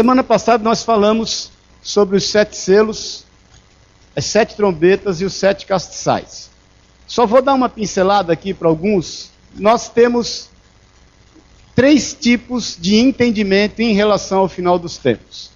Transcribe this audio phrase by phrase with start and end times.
[0.00, 1.50] semana passada nós falamos
[1.82, 3.26] sobre os sete selos,
[4.16, 6.48] as sete trombetas e os sete castiçais.
[7.06, 9.30] Só vou dar uma pincelada aqui para alguns.
[9.54, 10.48] Nós temos
[11.74, 15.50] três tipos de entendimento em relação ao final dos tempos.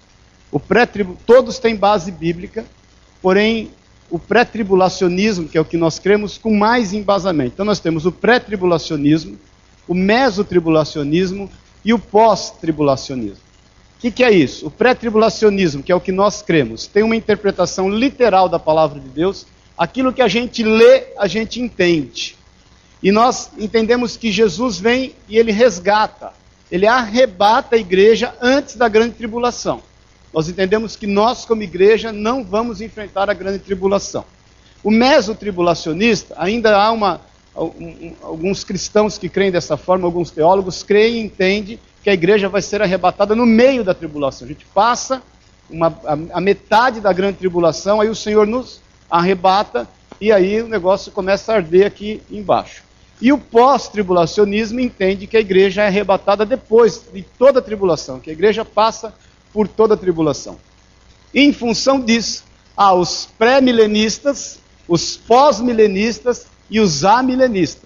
[0.51, 0.87] O pré
[1.25, 2.67] todos têm base bíblica,
[3.23, 3.71] porém
[4.11, 7.53] o pré-tribulacionismo, que é o que nós cremos, com mais embasamento.
[7.55, 9.39] Então nós temos o pré-tribulacionismo,
[9.87, 11.49] o mesotribulacionismo
[11.83, 13.44] e o pós-tribulacionismo.
[14.05, 14.67] Que, que, é isso?
[14.67, 19.09] O pré-tribulacionismo, que é o que nós cremos, tem uma interpretação literal da palavra de
[19.09, 19.47] Deus.
[19.75, 22.35] Aquilo que a gente lê, a gente entende.
[23.01, 26.33] E nós entendemos que Jesus vem e ele resgata,
[26.71, 29.81] ele arrebata a igreja antes da grande tribulação.
[30.31, 34.23] Nós entendemos que nós, como igreja, não vamos enfrentar a grande tribulação.
[34.83, 37.21] O mesotribulacionista, ainda há uma,
[37.57, 42.47] um, alguns cristãos que creem dessa forma, alguns teólogos creem e entendem que a igreja
[42.47, 44.45] vai ser arrebatada no meio da tribulação.
[44.45, 45.23] A gente passa
[45.67, 49.89] uma, a, a metade da grande tribulação, aí o Senhor nos arrebata
[50.21, 52.83] e aí o negócio começa a arder aqui embaixo.
[53.19, 58.29] E o pós-tribulacionismo entende que a igreja é arrebatada depois de toda a tribulação, que
[58.29, 59.11] a igreja passa
[59.51, 60.57] por toda a tribulação.
[61.33, 62.43] Em função disso,
[62.77, 67.84] há os pré-milenistas, os pós-milenistas e os amilenistas.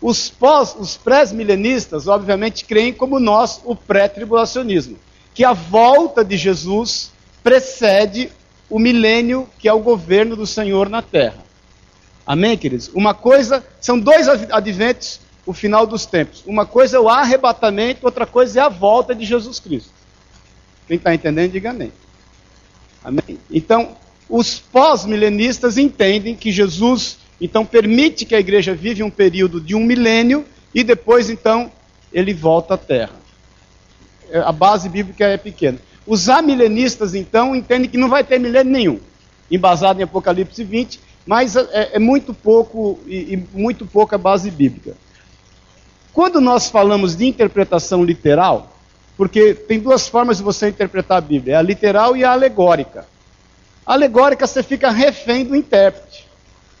[0.00, 4.96] Os, pós, os pré-milenistas, obviamente, creem como nós o pré-tribulacionismo,
[5.34, 7.12] que a volta de Jesus
[7.42, 8.30] precede
[8.68, 11.44] o milênio que é o governo do Senhor na terra.
[12.26, 12.90] Amém, queridos?
[12.94, 16.44] Uma coisa, são dois adventos, o final dos tempos.
[16.46, 19.90] Uma coisa é o arrebatamento, outra coisa é a volta de Jesus Cristo.
[20.86, 21.92] Quem está entendendo, diga amém.
[23.02, 23.38] Amém?
[23.50, 23.96] Então,
[24.28, 29.84] os pós-milenistas entendem que Jesus então permite que a igreja vive um período de um
[29.84, 31.70] milênio e depois então
[32.12, 33.14] ele volta à terra.
[34.30, 35.78] É, a base bíblica é pequena.
[36.06, 39.00] Os amilenistas então entendem que não vai ter milênio nenhum,
[39.50, 44.96] embasado em Apocalipse 20, mas é, é muito pouco e, e muito pouca base bíblica.
[46.12, 48.76] Quando nós falamos de interpretação literal,
[49.16, 53.06] porque tem duas formas de você interpretar a Bíblia, é a literal e a alegórica.
[53.86, 56.29] A alegórica você fica refém do intérprete.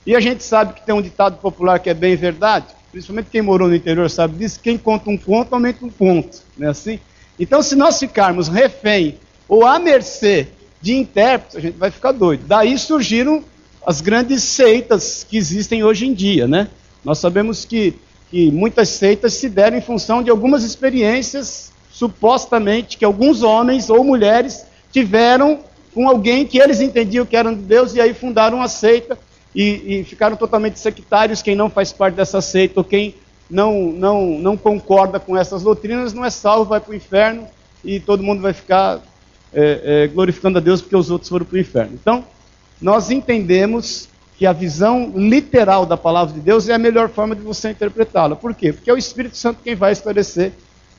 [0.06, 3.42] E a gente sabe que tem um ditado popular que é bem verdade, principalmente quem
[3.42, 6.98] morou no interior sabe disso, quem conta um conto aumenta um ponto, não é assim?
[7.38, 9.18] Então se nós ficarmos refém
[9.48, 10.48] ou à mercê
[10.80, 12.44] de intérpretes, a gente vai ficar doido.
[12.46, 13.44] Daí surgiram
[13.86, 16.68] as grandes seitas que existem hoje em dia, né?
[17.04, 17.94] Nós sabemos que,
[18.30, 24.02] que muitas seitas se deram em função de algumas experiências, supostamente, que alguns homens ou
[24.04, 25.60] mulheres tiveram
[25.94, 29.18] com alguém que eles entendiam que era de Deus e aí fundaram uma seita
[29.54, 31.42] e, e, ficaram totalmente sectários.
[31.42, 33.14] Quem não faz parte dessa seita ou quem
[33.50, 37.48] não, não, não concorda com essas doutrinas não é salvo, vai para o inferno
[37.84, 39.00] e todo mundo vai ficar
[39.52, 41.98] é, é, glorificando a Deus porque os outros foram para o inferno.
[42.00, 42.24] Então,
[42.80, 44.08] nós entendemos
[44.38, 48.36] que a visão literal da palavra de Deus é a melhor forma de você interpretá-la.
[48.36, 48.72] Por quê?
[48.72, 50.52] Porque é o Espírito Santo quem vai esclarecer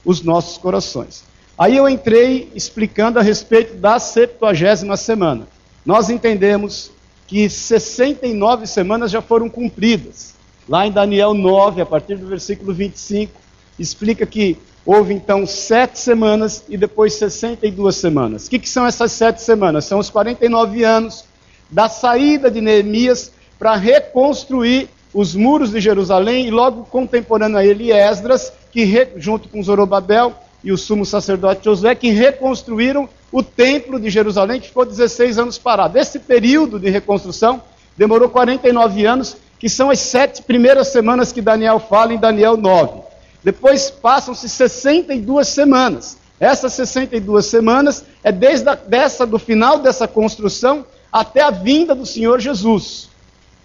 [0.06, 1.23] os nossos corações.
[1.57, 5.47] Aí eu entrei explicando a respeito da 70 semana.
[5.85, 6.91] Nós entendemos
[7.31, 10.35] que 69 semanas já foram cumpridas.
[10.67, 13.31] Lá em Daniel 9, a partir do versículo 25,
[13.79, 18.47] explica que houve então sete semanas e depois 62 semanas.
[18.47, 19.85] O que, que são essas sete semanas?
[19.85, 21.23] São os 49 anos
[21.69, 27.93] da saída de Neemias para reconstruir os muros de Jerusalém e logo contemporâneo a ele
[27.93, 34.09] Esdras, que junto com Zorobabel e o sumo sacerdote Josué, que reconstruíram o templo de
[34.09, 35.97] Jerusalém, que ficou 16 anos parado.
[35.97, 37.61] Esse período de reconstrução
[37.97, 43.01] demorou 49 anos, que são as sete primeiras semanas que Daniel fala em Daniel 9.
[43.43, 46.17] Depois passam-se 62 semanas.
[46.39, 52.05] Essas 62 semanas é desde a, dessa, do final dessa construção até a vinda do
[52.05, 53.09] Senhor Jesus.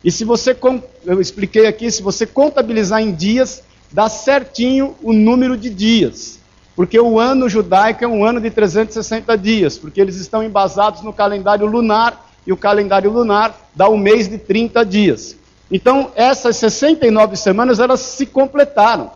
[0.04, 0.56] E se você,
[1.04, 6.38] eu expliquei aqui, se você contabilizar em dias, dá certinho o número de dias.
[6.76, 11.12] Porque o ano judaico é um ano de 360 dias, porque eles estão embasados no
[11.12, 15.36] calendário lunar, e o calendário lunar dá um mês de 30 dias.
[15.70, 19.10] Então, essas 69 semanas, elas se completaram.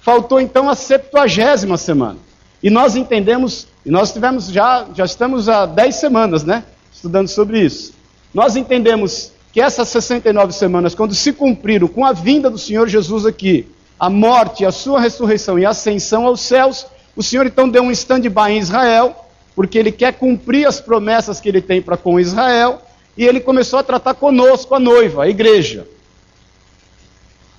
[0.00, 2.18] Faltou então a 70 semana.
[2.62, 6.64] E nós entendemos, e nós tivemos já, já estamos há 10 semanas, né?
[6.92, 7.92] Estudando sobre isso.
[8.32, 13.24] Nós entendemos que essas 69 semanas, quando se cumpriram com a vinda do Senhor Jesus
[13.24, 13.68] aqui,
[14.00, 17.90] a morte, a sua ressurreição e a ascensão aos céus, o Senhor então deu um
[17.90, 19.14] stand-by em Israel,
[19.54, 22.82] porque ele quer cumprir as promessas que ele tem para com Israel,
[23.16, 25.86] e ele começou a tratar conosco, a noiva, a igreja.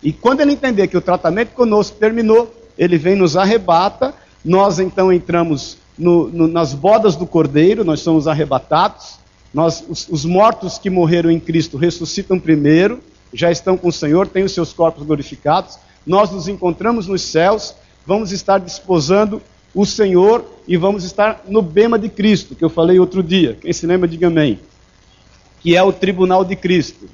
[0.04, 4.14] E quando ele entender que o tratamento conosco terminou, ele vem nos arrebata,
[4.44, 9.18] nós então entramos no, no, nas bodas do Cordeiro, nós somos arrebatados.
[9.54, 13.00] Nós, os, os mortos que morreram em Cristo ressuscitam primeiro,
[13.34, 15.80] já estão com o Senhor, têm os seus corpos glorificados.
[16.06, 17.74] Nós nos encontramos nos céus,
[18.06, 19.42] vamos estar desposando
[19.74, 23.58] o Senhor e vamos estar no bema de Cristo, que eu falei outro dia.
[23.60, 24.60] Quem se lembra, diga amém.
[25.60, 27.10] Que é o tribunal de Cristo.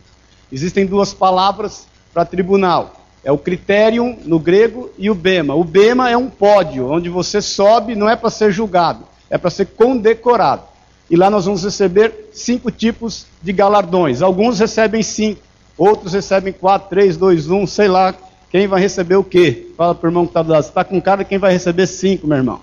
[0.52, 3.02] Existem duas palavras para tribunal.
[3.24, 5.56] É o criterium no grego e o bema.
[5.56, 9.50] O bema é um pódio, onde você sobe, não é para ser julgado, é para
[9.50, 10.64] ser condecorado.
[11.10, 14.22] E lá nós vamos receber cinco tipos de galardões.
[14.22, 15.42] Alguns recebem cinco,
[15.78, 18.16] outros recebem quatro, três, dois, um, sei lá.
[18.52, 19.68] Quem vai receber o quê?
[19.78, 20.66] Fala para o irmão que está do lado.
[20.66, 22.60] Está com cara quem vai receber cinco, meu irmão.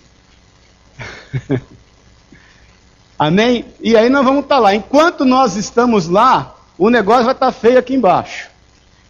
[3.19, 3.65] Amém?
[3.81, 4.75] E aí nós vamos estar tá lá.
[4.75, 8.51] Enquanto nós estamos lá, o negócio vai estar tá feio aqui embaixo.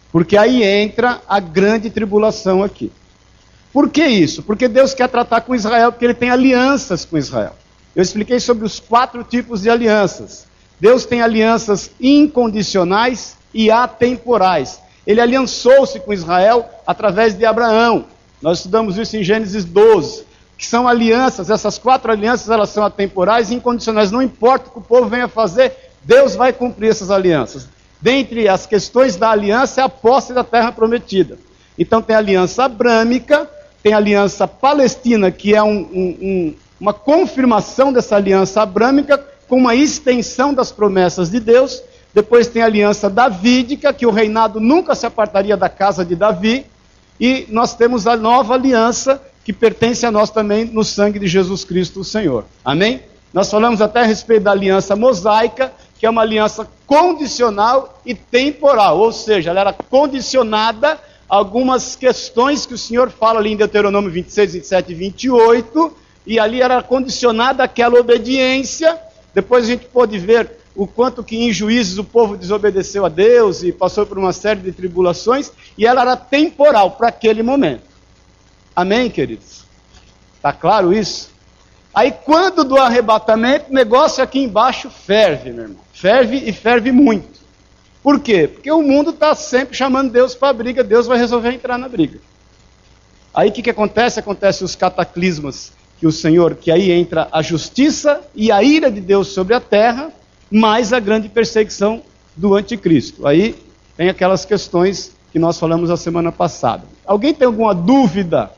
[0.09, 2.91] Porque aí entra a grande tribulação aqui.
[3.73, 4.41] Por que isso?
[4.41, 7.55] Porque Deus quer tratar com Israel, porque ele tem alianças com Israel.
[7.95, 10.47] Eu expliquei sobre os quatro tipos de alianças.
[10.79, 14.79] Deus tem alianças incondicionais e atemporais.
[15.09, 18.05] Ele aliançou-se com Israel através de Abraão.
[18.39, 20.23] Nós estudamos isso em Gênesis 12,
[20.55, 24.11] que são alianças, essas quatro alianças, elas são atemporais e incondicionais.
[24.11, 27.67] Não importa o que o povo venha fazer, Deus vai cumprir essas alianças.
[27.99, 31.39] Dentre as questões da aliança é a posse da terra prometida.
[31.75, 33.49] Então tem a aliança abrâmica,
[33.81, 39.17] tem a aliança palestina, que é um, um, um, uma confirmação dessa aliança abrâmica
[39.47, 41.81] com uma extensão das promessas de Deus.
[42.13, 46.65] Depois tem a aliança davídica, que o reinado nunca se apartaria da casa de Davi.
[47.19, 51.63] E nós temos a nova aliança, que pertence a nós também no sangue de Jesus
[51.63, 52.45] Cristo, o Senhor.
[52.63, 53.01] Amém?
[53.33, 58.97] Nós falamos até a respeito da aliança mosaica, que é uma aliança condicional e temporal,
[58.97, 60.93] ou seja, ela era condicionada
[61.29, 66.39] a algumas questões que o Senhor fala ali em Deuteronômio 26, 27 e 28, e
[66.39, 68.97] ali era condicionada aquela obediência.
[69.33, 73.63] Depois a gente pôde ver o quanto que em juízes o povo desobedeceu a Deus
[73.63, 77.83] e passou por uma série de tribulações, e ela era temporal para aquele momento.
[78.73, 79.65] Amém, queridos?
[80.37, 81.31] Está claro isso?
[81.93, 85.81] Aí quando do arrebatamento, o negócio aqui embaixo ferve, meu irmão.
[85.91, 87.41] Ferve e ferve muito.
[88.01, 88.47] Por quê?
[88.47, 91.89] Porque o mundo está sempre chamando Deus para a briga, Deus vai resolver entrar na
[91.89, 92.21] briga.
[93.33, 94.17] Aí o que, que acontece?
[94.17, 99.01] Acontece os cataclismas que o Senhor, que aí entra a justiça e a ira de
[99.01, 100.13] Deus sobre a terra,
[100.49, 102.01] mais a grande perseguição
[102.35, 103.27] do anticristo.
[103.27, 103.55] Aí
[103.95, 106.83] tem aquelas questões que nós falamos a semana passada.
[107.05, 108.51] Alguém tem alguma dúvida?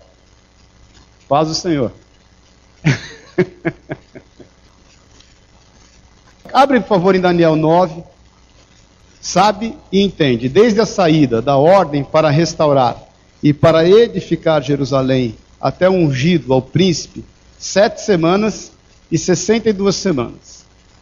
[1.27, 1.91] Paz o Senhor.
[6.53, 8.03] Abre, por favor, em Daniel 9.
[9.19, 12.97] Sabe e entende, desde a saída da ordem para restaurar
[13.41, 17.23] e para edificar Jerusalém até o ungido ao príncipe,
[17.57, 18.71] sete semanas
[19.11, 20.60] e sessenta e duas semanas.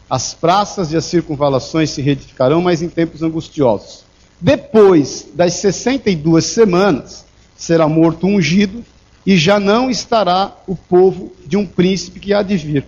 [0.09, 4.03] As praças e as circunvalações se reedificarão, mas em tempos angustiosos.
[4.41, 7.25] Depois das sessenta e duas semanas,
[7.55, 8.83] será morto o ungido,
[9.25, 12.85] e já não estará o povo de um príncipe que há de vir.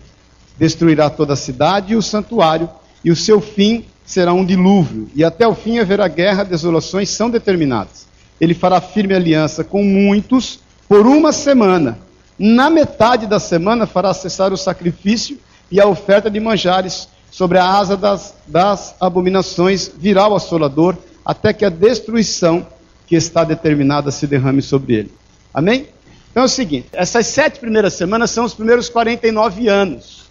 [0.58, 2.70] Destruirá toda a cidade e o santuário,
[3.04, 7.30] e o seu fim será um dilúvio, e até o fim haverá guerra, desolações são
[7.30, 8.08] determinadas.
[8.40, 12.00] Ele fará firme aliança com muitos por uma semana.
[12.40, 15.38] Na metade da semana fará cessar o sacrifício
[15.70, 20.96] e a oferta de manjares sobre a asa das, das abominações virá o assolador,
[21.26, 22.68] até que a destruição
[23.08, 25.14] que está determinada se derrame sobre ele.
[25.52, 25.88] Amém?
[26.30, 30.22] Então é o seguinte: essas sete primeiras semanas são os primeiros 49 anos.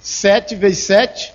[0.00, 1.34] 7 vezes 7,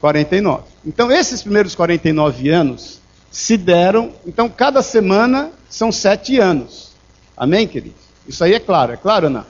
[0.00, 0.62] 49.
[0.86, 2.98] Então, esses primeiros 49 anos
[3.30, 4.12] se deram.
[4.26, 6.92] Então, cada semana são sete anos.
[7.36, 8.00] Amém, queridos?
[8.26, 9.44] Isso aí é claro, é claro não?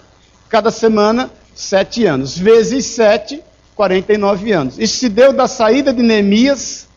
[0.48, 2.36] Cada semana, sete anos.
[2.36, 3.40] Vezes sete,
[3.76, 4.78] 49 anos.
[4.78, 6.88] Isso se deu da saída de Neemias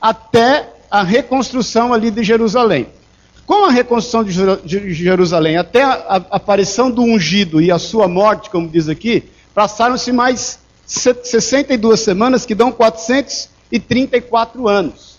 [0.00, 2.88] até a reconstrução ali de Jerusalém.
[3.46, 8.66] Com a reconstrução de Jerusalém, até a aparição do ungido e a sua morte, como
[8.66, 15.18] diz aqui, passaram-se mais 62 semanas, que dão 434 anos.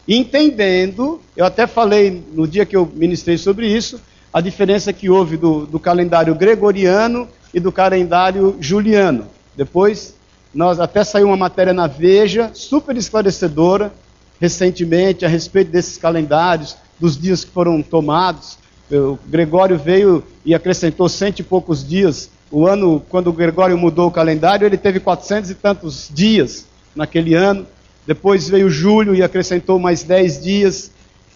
[0.07, 4.01] Entendendo, eu até falei no dia que eu ministrei sobre isso,
[4.33, 9.27] a diferença que houve do, do calendário gregoriano e do calendário juliano.
[9.55, 10.15] Depois,
[10.51, 13.93] nós até saiu uma matéria na Veja, super esclarecedora,
[14.39, 18.57] recentemente, a respeito desses calendários, dos dias que foram tomados.
[18.91, 22.29] O Gregório veio e acrescentou cento e poucos dias.
[22.49, 26.65] O ano, quando o Gregório mudou o calendário, ele teve quatrocentos e tantos dias
[26.95, 27.65] naquele ano.
[28.05, 30.91] Depois veio julho e acrescentou mais dez dias.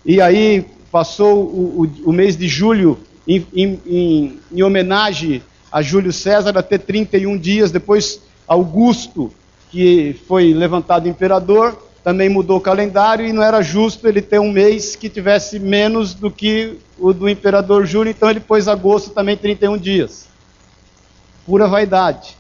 [0.06, 5.42] E aí passou o, o, o mês de julho em, em, em, em homenagem
[5.72, 7.72] a Júlio César a ter 31 dias.
[7.72, 9.32] Depois Augusto,
[9.70, 14.52] que foi levantado imperador, também mudou o calendário e não era justo ele ter um
[14.52, 19.38] mês que tivesse menos do que o do imperador Júlio, então ele pôs agosto também
[19.38, 20.28] 31 dias.
[21.46, 22.36] Pura vaidade.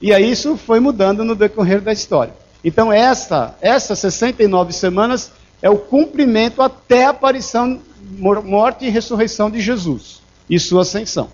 [0.00, 2.34] E aí isso foi mudando no decorrer da história.
[2.62, 7.80] Então essa, essas 69 semanas é o cumprimento até a aparição,
[8.18, 11.28] morte e ressurreição de Jesus e sua ascensão.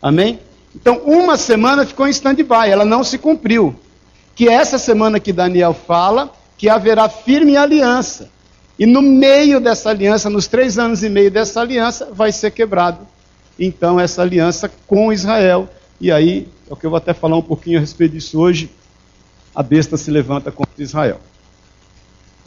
[0.00, 0.38] Amém?
[0.74, 3.74] Então uma semana ficou em stand-by, ela não se cumpriu.
[4.34, 8.30] Que essa semana que Daniel fala que haverá firme aliança.
[8.78, 13.06] E no meio dessa aliança, nos três anos e meio dessa aliança, vai ser quebrado.
[13.58, 15.68] Então, essa aliança com Israel.
[15.98, 18.70] E aí, é o que eu vou até falar um pouquinho a respeito disso hoje.
[19.54, 21.20] A besta se levanta contra Israel.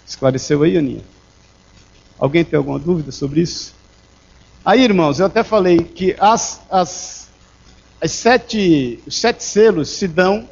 [0.06, 1.02] Esclareceu aí, Aninha?
[2.20, 3.74] Alguém tem alguma dúvida sobre isso?
[4.64, 7.28] Aí, irmãos, eu até falei que as, as,
[8.00, 10.48] as sete, os sete selos se dão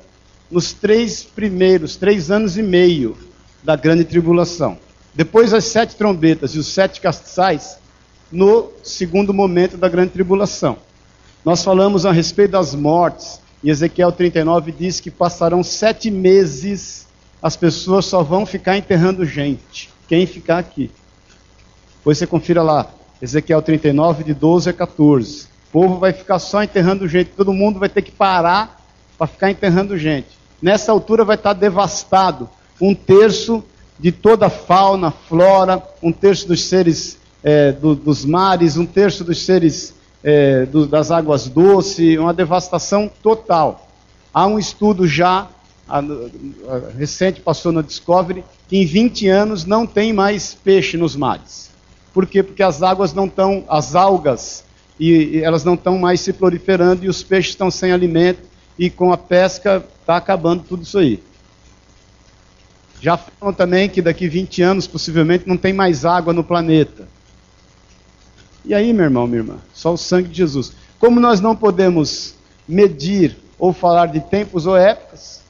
[0.50, 3.27] nos três primeiros, três anos e meio
[3.64, 4.78] da grande tribulação.
[5.14, 7.80] Depois as sete trombetas e os sete castiçais,
[8.32, 10.78] no segundo momento da grande tribulação.
[11.44, 17.08] Nós falamos a respeito das mortes, e Ezequiel 39 diz que passarão sete meses,
[17.42, 19.90] as pessoas só vão ficar enterrando gente.
[20.08, 20.92] Quem ficar aqui?
[21.98, 22.88] Depois você confira lá,
[23.22, 25.46] Ezequiel 39, de 12 a 14.
[25.70, 28.80] O povo vai ficar só enterrando gente, todo mundo vai ter que parar
[29.18, 30.38] para ficar enterrando gente.
[30.62, 32.50] Nessa altura vai estar devastado,
[32.80, 33.64] um terço
[34.00, 39.24] de toda a fauna, flora, um terço dos seres é, do, dos mares, um terço
[39.24, 39.94] dos seres
[40.24, 43.88] é, do, das águas doces, uma devastação total.
[44.34, 45.48] Há um estudo já,
[45.88, 51.16] a, a, recente passou na Discovery, que em 20 anos não tem mais peixe nos
[51.16, 51.72] mares.
[52.14, 52.44] Por quê?
[52.44, 54.64] Porque as águas não estão, as algas,
[55.00, 58.42] e, e elas não estão mais se proliferando e os peixes estão sem alimento
[58.78, 61.24] e com a pesca está acabando tudo isso aí.
[63.00, 67.08] Já falam também que daqui 20 anos, possivelmente, não tem mais água no planeta.
[68.66, 69.58] E aí, meu irmão, minha irmã?
[69.74, 70.74] Só o sangue de Jesus.
[71.00, 72.36] Como nós não podemos
[72.68, 75.42] medir ou falar de tempos ou épocas,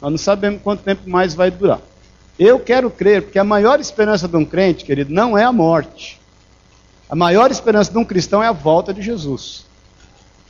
[0.00, 1.80] nós não sabemos quanto tempo mais vai durar.
[2.38, 6.20] Eu quero crer, porque a maior esperança de um crente, querido, não é a morte.
[7.10, 9.66] A maior esperança de um cristão é a volta de Jesus.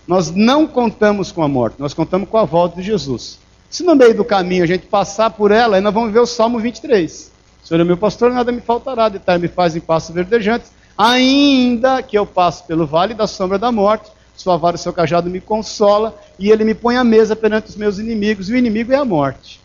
[0.06, 3.38] Nós não contamos com a morte, nós contamos com a volta de Jesus.
[3.70, 6.26] Se no meio do caminho a gente passar por ela, aí nós vamos ver o
[6.26, 7.30] Salmo 23.
[7.62, 12.16] Senhor é meu pastor, nada me faltará, de me faz em passos verdejantes, ainda que
[12.16, 16.18] eu passe pelo vale da sombra da morte, sua vara e seu cajado me consola,
[16.38, 19.04] e ele me põe à mesa perante os meus inimigos, e o inimigo é a
[19.04, 19.60] morte.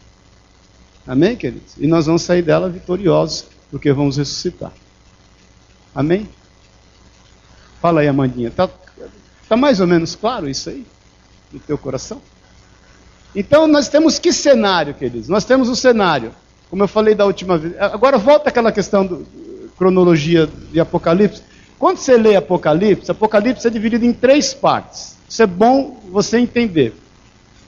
[1.08, 1.76] Amém, queridos?
[1.78, 4.74] E nós vamos sair dela vitoriosos, porque vamos ressuscitar.
[5.96, 6.28] Amém?
[7.80, 8.50] Fala aí, Amandinha.
[8.50, 8.70] Está
[9.48, 10.86] tá mais ou menos claro isso aí?
[11.54, 12.22] No teu coração?
[13.36, 15.28] Então nós temos que cenário, queridos?
[15.28, 16.32] Nós temos o cenário,
[16.70, 17.74] como eu falei da última vez.
[17.80, 19.18] Agora volta aquela questão da
[19.78, 21.42] cronologia de Apocalipse.
[21.80, 25.18] Quando você lê Apocalipse, Apocalipse é dividido em três partes.
[25.28, 26.94] Isso é bom você entender.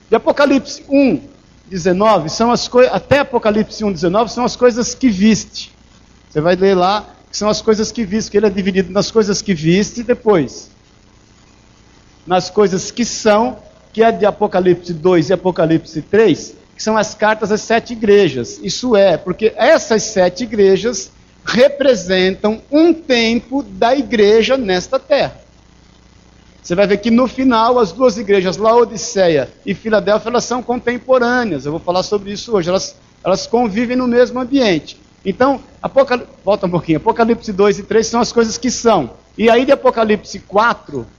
[0.08, 1.20] De Apocalipse 1,
[1.68, 5.74] 19, são as coisas, até Apocalipse 1, 19, são as coisas que viste.
[6.30, 9.10] Você vai ler lá, que são as coisas que viste, que ele é dividido nas
[9.10, 10.70] coisas que viste e depois.
[12.24, 13.58] Nas coisas que são
[13.96, 18.60] que é de Apocalipse 2 e Apocalipse 3, que são as cartas às sete igrejas.
[18.62, 21.10] Isso é, porque essas sete igrejas
[21.42, 25.40] representam um tempo da igreja nesta terra.
[26.62, 31.64] Você vai ver que no final as duas igrejas, Laodiceia e Filadélfia, elas são contemporâneas.
[31.64, 32.68] Eu vou falar sobre isso hoje.
[32.68, 35.00] Elas, elas convivem no mesmo ambiente.
[35.24, 36.98] Então, Apocalipse, volta um pouquinho.
[36.98, 39.12] Apocalipse 2 e 3 são as coisas que são.
[39.38, 41.15] E aí de Apocalipse 4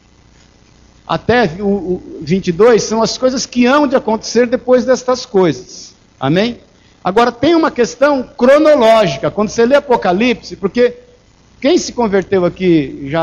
[1.07, 5.95] até o 22 são as coisas que hão de acontecer depois destas coisas.
[6.19, 6.59] Amém?
[7.03, 9.31] Agora tem uma questão cronológica.
[9.31, 10.95] Quando você lê Apocalipse, porque
[11.59, 13.21] Quem se converteu aqui já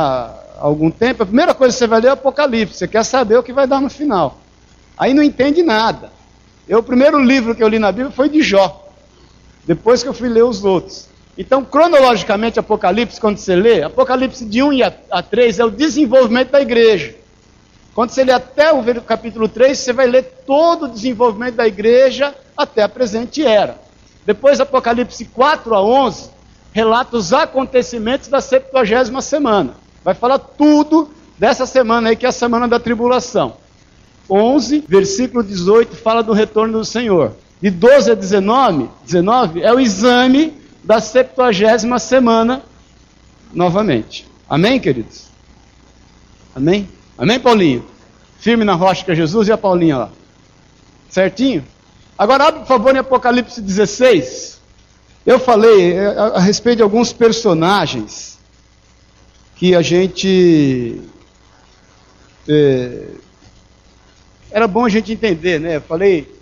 [0.59, 3.05] há algum tempo, a primeira coisa que você vai ler é o Apocalipse, você quer
[3.05, 4.41] saber o que vai dar no final.
[4.99, 6.11] Aí não entende nada.
[6.69, 8.89] Eu, o primeiro livro que eu li na Bíblia foi de Jó,
[9.65, 11.09] depois que eu fui ler os outros.
[11.39, 14.71] Então, cronologicamente, Apocalipse, quando você lê, Apocalipse de 1
[15.11, 17.15] a 3 é o desenvolvimento da igreja.
[17.95, 22.35] Quando você lê até o capítulo 3, você vai ler todo o desenvolvimento da igreja
[22.57, 23.79] até a presente era.
[24.27, 26.31] Depois, Apocalipse 4 a 11,
[26.73, 29.75] relata os acontecimentos da 70 semana.
[30.03, 31.09] Vai falar tudo
[31.39, 33.57] dessa semana aí, que é a semana da tribulação.
[34.29, 37.33] 11, versículo 18, fala do retorno do Senhor.
[37.63, 42.63] De 12 a 19, 19 é o exame da 70 semana
[43.53, 44.27] novamente.
[44.49, 45.27] Amém, queridos?
[46.55, 46.89] Amém?
[47.17, 47.85] Amém, Paulinho?
[48.41, 50.11] Firme na rocha que é Jesus e a Paulinha lá.
[51.09, 51.65] Certinho?
[52.19, 54.61] Agora, abre, por favor, em Apocalipse 16.
[55.25, 58.39] Eu falei a, a respeito de alguns personagens
[59.55, 61.01] que a gente.
[62.49, 63.07] É,
[64.51, 65.77] era bom a gente entender, né?
[65.77, 66.35] Eu falei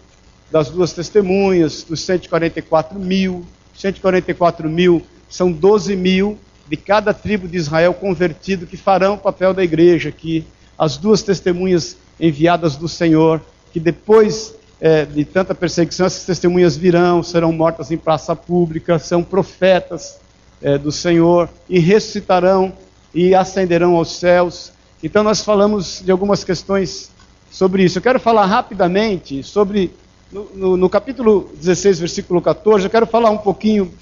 [0.51, 3.47] das duas testemunhas, dos 144 mil.
[3.77, 6.39] 144 mil são 12 mil
[6.69, 10.47] de cada tribo de Israel convertido que farão o papel da igreja aqui.
[10.79, 13.41] As duas testemunhas enviadas do Senhor,
[13.73, 19.23] que depois é, de tanta perseguição, essas testemunhas virão, serão mortas em praça pública, são
[19.23, 20.19] profetas
[20.61, 22.73] é, do Senhor e ressuscitarão
[23.15, 24.73] e ascenderão aos céus.
[25.03, 27.11] Então, nós falamos de algumas questões
[27.51, 27.99] sobre isso.
[27.99, 29.93] Eu quero falar rapidamente sobre
[30.33, 33.93] no, no, no, capítulo 16, versículo 14, eu quero falar um pouquinho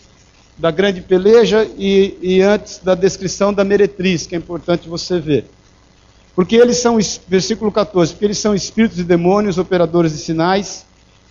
[0.56, 5.46] da grande peleja e, e, antes da descrição da meretriz, que é importante você ver.
[6.40, 6.96] Porque eles são,
[7.28, 10.86] versículo 14, porque eles são espíritos e demônios, operadores de sinais,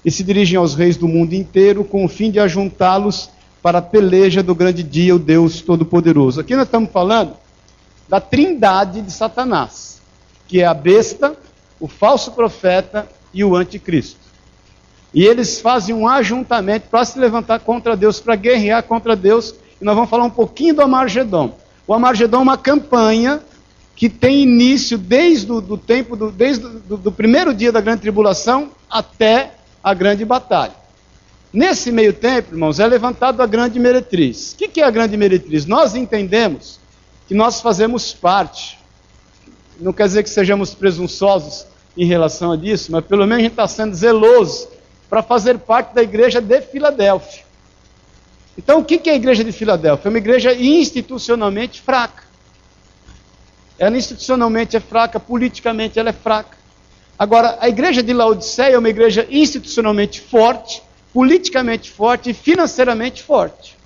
[0.06, 3.28] e se dirigem aos reis do mundo inteiro com o fim de ajuntá-los
[3.60, 6.40] para a peleja do grande dia, o Deus Todo-Poderoso.
[6.40, 7.34] Aqui nós estamos falando
[8.08, 10.00] da trindade de Satanás,
[10.48, 11.36] que é a besta,
[11.80, 14.20] o falso profeta e o anticristo.
[15.12, 19.56] E eles fazem um ajuntamento para se levantar contra Deus, para guerrear contra Deus.
[19.82, 21.58] E nós vamos falar um pouquinho do Amargedon.
[21.88, 23.42] O Amargedon é uma campanha
[24.00, 28.00] que tem início desde o do tempo, do, desde do, do primeiro dia da grande
[28.00, 30.72] tribulação até a grande batalha.
[31.52, 34.54] Nesse meio tempo, irmãos, é levantado a grande meretriz.
[34.54, 35.66] O que, que é a grande meretriz?
[35.66, 36.80] Nós entendemos
[37.28, 38.80] que nós fazemos parte.
[39.78, 41.66] Não quer dizer que sejamos presunçosos
[41.98, 44.70] em relação a isso, mas pelo menos a gente está sendo zeloso
[45.10, 47.44] para fazer parte da igreja de Filadélfia.
[48.58, 50.08] Então, o que é a igreja de Filadélfia?
[50.08, 52.29] É uma igreja institucionalmente fraca.
[53.80, 56.58] Ela institucionalmente é fraca, politicamente ela é fraca.
[57.18, 63.78] Agora, a igreja de Laodiceia é uma igreja institucionalmente forte, politicamente forte e financeiramente forte.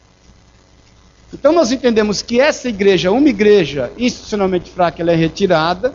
[1.32, 5.93] Então nós entendemos que essa igreja, uma igreja institucionalmente fraca, ela é retirada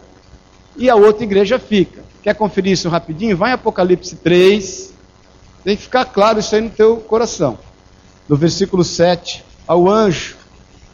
[0.76, 2.02] e a outra igreja fica.
[2.22, 3.36] Quer conferir isso rapidinho?
[3.36, 4.94] Vai em Apocalipse 3,
[5.64, 7.58] tem que ficar claro isso aí no teu coração.
[8.28, 10.37] No versículo 7, ao anjo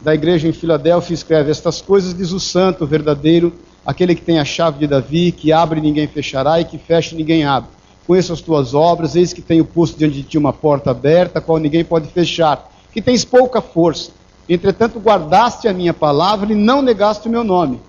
[0.04, 3.54] da igreja em Filadélfia escreve: Estas coisas diz o santo, verdadeiro,
[3.86, 7.14] aquele que tem a chave de Davi, que abre e ninguém fechará, e que fecha
[7.14, 7.70] e ninguém abre.
[8.06, 11.56] Conheço as tuas obras, eis que tenho posto diante de ti uma porta aberta, qual
[11.58, 14.10] ninguém pode fechar, que tens pouca força.
[14.46, 17.80] Entretanto, guardaste a minha palavra e não negaste o meu nome.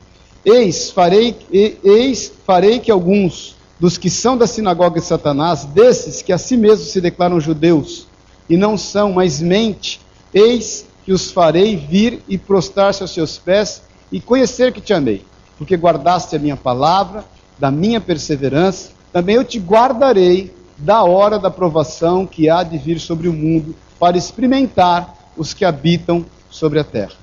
[0.46, 6.32] Eis, farei, eis, farei que alguns dos que são da sinagoga de Satanás, desses que
[6.32, 8.08] a si mesmos se declaram judeus
[8.50, 10.00] e não são, mas mente,
[10.34, 15.24] eis que os farei vir e prostrar-se aos seus pés e conhecer que te amei,
[15.58, 17.24] porque guardaste a minha palavra,
[17.58, 23.00] da minha perseverança, também eu te guardarei da hora da provação que há de vir
[23.00, 27.14] sobre o mundo, para experimentar os que habitam sobre a terra.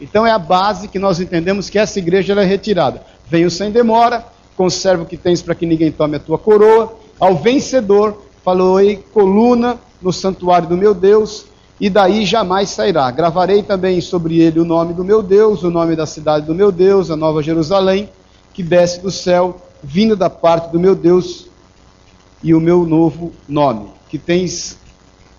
[0.00, 3.02] Então é a base que nós entendemos que essa igreja é retirada.
[3.28, 4.24] Venho sem demora,
[4.56, 6.96] conserva o que tens para que ninguém tome a tua coroa.
[7.18, 11.46] Ao vencedor, falou-ei coluna no santuário do meu Deus,
[11.82, 13.10] e daí jamais sairá.
[13.10, 16.70] Gravarei também sobre ele o nome do meu Deus, o nome da cidade do meu
[16.70, 18.08] Deus, a nova Jerusalém,
[18.54, 21.48] que desce do céu, vindo da parte do meu Deus,
[22.40, 24.78] e o meu novo nome, que tens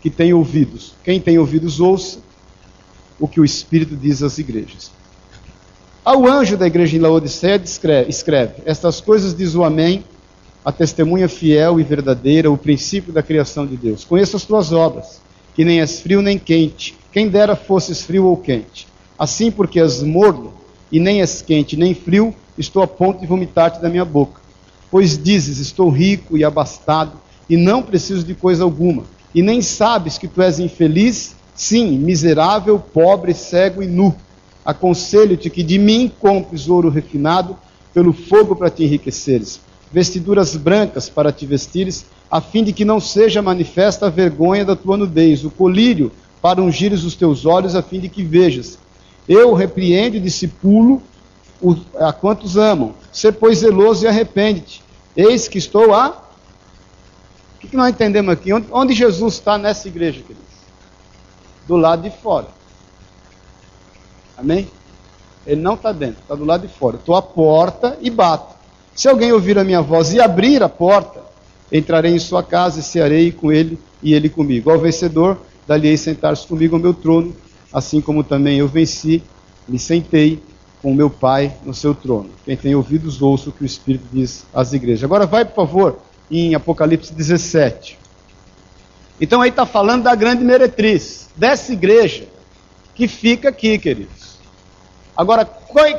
[0.01, 0.93] que tem ouvidos.
[1.01, 2.19] Quem tem ouvidos, ouça
[3.17, 4.91] o que o Espírito diz às igrejas.
[6.03, 10.03] Ao anjo da igreja em Laodiceia escreve, escreve: Estas coisas diz o Amém,
[10.65, 14.03] a testemunha fiel e verdadeira, o princípio da criação de Deus.
[14.03, 15.22] Conheço as tuas obras,
[15.53, 16.95] que nem és frio nem quente.
[17.11, 18.87] Quem dera fosses frio ou quente.
[19.17, 20.53] Assim, porque és morno
[20.91, 24.41] e nem és quente nem frio, estou a ponto de vomitar-te da minha boca.
[24.89, 27.13] Pois dizes: Estou rico e abastado,
[27.49, 29.03] e não preciso de coisa alguma.
[29.33, 34.15] E nem sabes que tu és infeliz, sim, miserável, pobre, cego e nu.
[34.65, 37.57] aconselho-te que de mim compres ouro refinado
[37.93, 39.59] pelo fogo para te enriqueceres,
[39.93, 44.75] vestiduras brancas para te vestires, a fim de que não seja manifesta a vergonha da
[44.75, 48.79] tua nudez, o colírio para ungires os teus olhos, a fim de que vejas.
[49.29, 50.99] Eu repreendo e discipulo
[51.99, 52.95] a quantos amam.
[53.11, 54.83] Ser, pois, zeloso e arrepende-te.
[55.15, 56.23] Eis que estou a.
[57.55, 58.51] O que, nós entendemos aqui?
[58.51, 60.43] Onde Jesus está nessa igreja, queridos?
[61.67, 62.47] Do lado de fora.
[64.35, 64.67] Amém?
[65.45, 66.97] Ele não está dentro, está do lado de fora.
[66.97, 68.52] Estou à porta e bato.
[68.95, 71.21] Se alguém ouvir a minha voz e abrir a porta,
[71.71, 74.69] entrarei em sua casa e cearei com ele e ele comigo.
[74.69, 77.35] Ao vencedor, dali sentar-se comigo ao meu trono,
[77.71, 79.23] assim como também eu venci,
[79.67, 80.41] me sentei
[80.81, 82.29] com meu Pai no seu trono.
[82.45, 85.03] Quem tem ouvidos, ouça o que o Espírito diz às igrejas.
[85.03, 87.97] Agora vai, por favor, em Apocalipse 17.
[89.19, 92.27] Então aí está falando da grande meretriz, dessa igreja
[92.93, 94.37] que fica aqui, queridos.
[95.15, 95.45] Agora,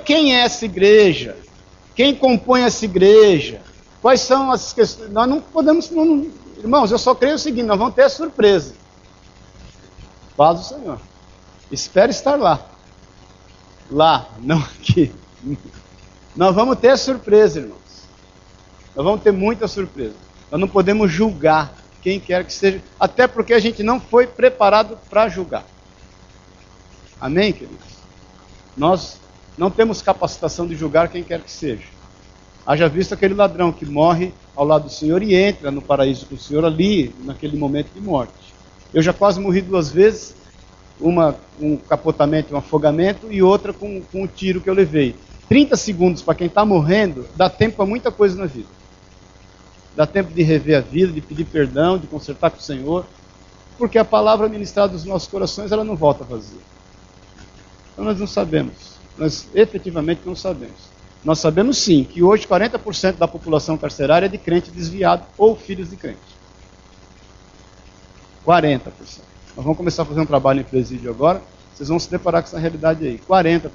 [0.05, 1.37] quem é essa igreja?
[1.95, 3.63] Quem compõe essa igreja?
[4.03, 5.11] Quais são as questões?
[5.11, 5.91] Nós não podemos.
[5.91, 6.27] Não,
[6.59, 8.75] irmãos, eu só creio o seguinte: nós vamos ter a surpresa.
[10.37, 10.99] Paz do Senhor.
[11.71, 12.61] Espero estar lá.
[13.91, 15.13] Lá, não aqui.
[16.35, 17.79] Nós vamos ter a surpresa, irmãos.
[18.95, 20.15] Nós vamos ter muita surpresa.
[20.51, 24.99] Nós não podemos julgar quem quer que seja, até porque a gente não foi preparado
[25.09, 25.65] para julgar.
[27.19, 27.79] Amém, queridos?
[28.77, 29.19] Nós
[29.57, 31.85] não temos capacitação de julgar quem quer que seja.
[32.67, 36.35] Haja visto aquele ladrão que morre ao lado do Senhor e entra no paraíso com
[36.35, 38.33] o Senhor ali, naquele momento de morte.
[38.93, 40.35] Eu já quase morri duas vezes,
[41.01, 45.15] uma com um capotamento, um afogamento, e outra com, com um tiro que eu levei.
[45.49, 48.69] 30 segundos para quem está morrendo dá tempo para muita coisa na vida.
[49.95, 53.05] Dá tempo de rever a vida, de pedir perdão, de consertar com o Senhor,
[53.79, 56.61] porque a palavra ministrada nos nossos corações ela não volta vazia.
[57.93, 60.95] Então nós não sabemos, nós efetivamente não sabemos.
[61.25, 65.91] Nós sabemos sim que hoje 40% da população carcerária é de crente desviado ou filhos
[65.91, 66.19] de crente.
[68.47, 68.91] 40%.
[69.57, 71.41] Nós vamos começar a fazer um trabalho em presídio agora,
[71.75, 73.71] vocês vão se deparar com essa realidade aí, 40%.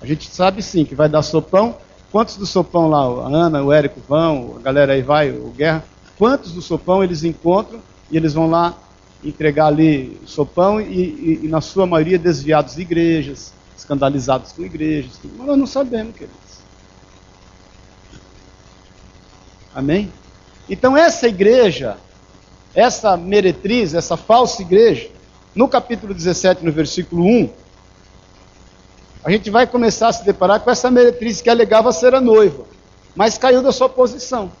[0.00, 1.76] A gente sabe sim que vai dar sopão.
[2.12, 5.84] Quantos do sopão lá, a Ana, o Érico vão, a galera aí vai, o Guerra,
[6.18, 8.74] quantos do sopão eles encontram e eles vão lá
[9.24, 15.12] entregar ali sopão e, e, e na sua maioria desviados de igrejas, escandalizados com igrejas.
[15.22, 16.36] Mas nós não sabemos, queridos.
[19.74, 20.12] Amém?
[20.68, 21.98] Então essa igreja
[22.76, 25.08] essa meretriz, essa falsa igreja,
[25.54, 27.48] no capítulo 17, no versículo 1,
[29.24, 32.64] a gente vai começar a se deparar com essa meretriz que alegava ser a noiva,
[33.14, 34.52] mas caiu da sua posição.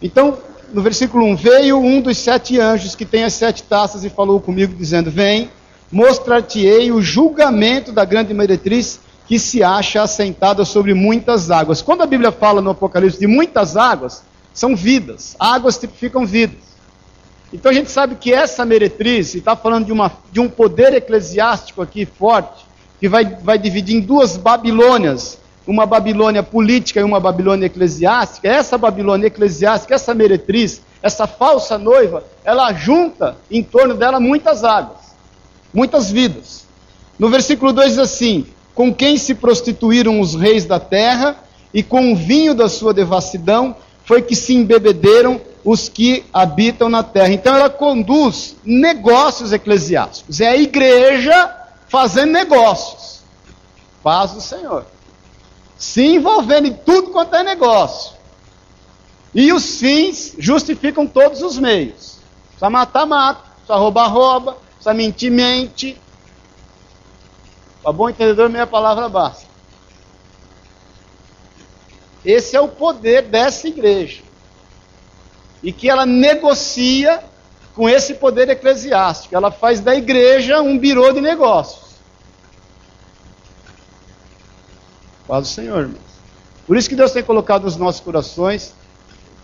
[0.00, 0.38] Então,
[0.72, 4.40] no versículo 1, veio um dos sete anjos que tem as sete taças e falou
[4.40, 5.50] comigo, dizendo: Vem,
[5.90, 11.82] mostrar-te-ei o julgamento da grande meretriz que se acha assentada sobre muitas águas.
[11.82, 14.22] Quando a Bíblia fala no Apocalipse de muitas águas,
[14.54, 15.36] são vidas.
[15.38, 16.66] Águas tipificam vidas.
[17.52, 21.82] Então a gente sabe que essa meretriz, está falando de, uma, de um poder eclesiástico
[21.82, 22.64] aqui forte,
[22.98, 28.48] que vai, vai dividir em duas Babilônias, uma Babilônia política e uma Babilônia eclesiástica.
[28.48, 35.05] Essa Babilônia eclesiástica, essa meretriz, essa falsa noiva, ela junta em torno dela muitas águas,
[35.76, 36.66] muitas vidas.
[37.18, 41.36] No versículo 2 diz assim: Com quem se prostituíram os reis da terra,
[41.74, 47.02] e com o vinho da sua devassidão foi que se embebederam os que habitam na
[47.02, 47.32] terra.
[47.32, 50.40] Então ela conduz negócios eclesiásticos.
[50.40, 51.54] É a igreja
[51.88, 53.20] fazendo negócios.
[54.02, 54.86] Paz do Senhor.
[55.76, 58.16] Se envolvendo em tudo quanto é negócio.
[59.34, 62.18] E os fins justificam todos os meios.
[62.50, 63.42] Precisa matar, mata.
[63.56, 64.56] Precisa roubar, rouba.
[64.86, 66.00] Precisa mentir, mente.
[67.82, 69.44] Para bom entendedor, meia palavra basta.
[72.24, 74.22] Esse é o poder dessa igreja
[75.60, 77.22] e que ela negocia
[77.74, 79.34] com esse poder eclesiástico.
[79.34, 81.96] Ela faz da igreja um birô de negócios.
[85.26, 86.00] Paz o Senhor, irmãos.
[86.64, 88.72] Por isso que Deus tem colocado nos nossos corações.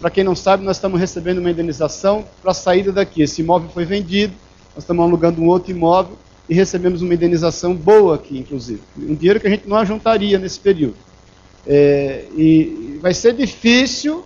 [0.00, 3.22] Para quem não sabe, nós estamos recebendo uma indenização para a saída daqui.
[3.22, 4.34] Esse imóvel foi vendido,
[4.74, 6.16] nós estamos alugando um outro imóvel
[6.48, 8.80] e recebemos uma indenização boa aqui, inclusive.
[8.98, 10.96] Um dinheiro que a gente não ajuntaria nesse período.
[11.66, 14.24] É, e vai ser difícil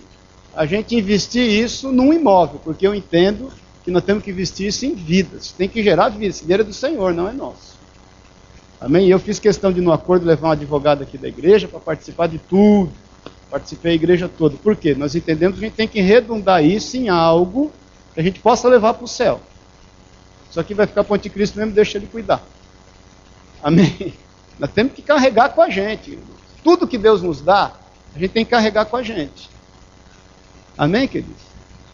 [0.54, 3.50] a gente investir isso num imóvel, porque eu entendo
[3.84, 5.52] que nós temos que investir isso em vidas.
[5.52, 6.26] Tem que gerar vida.
[6.26, 7.76] Esse dinheiro é do Senhor, não é nosso.
[8.80, 9.08] Amém?
[9.08, 12.38] Eu fiz questão de, no acordo, levar um advogado aqui da igreja para participar de
[12.38, 12.90] tudo.
[13.50, 14.56] Participei da igreja toda.
[14.56, 14.94] Por quê?
[14.94, 17.70] Nós entendemos que a gente tem que redundar isso em algo
[18.14, 19.40] que a gente possa levar para o céu.
[20.56, 22.42] Isso aqui vai ficar para o anticristo mesmo, deixa ele cuidar.
[23.62, 24.14] Amém?
[24.58, 26.18] Nós temos que carregar com a gente.
[26.64, 27.72] Tudo que Deus nos dá,
[28.14, 29.50] a gente tem que carregar com a gente.
[30.78, 31.42] Amém, queridos?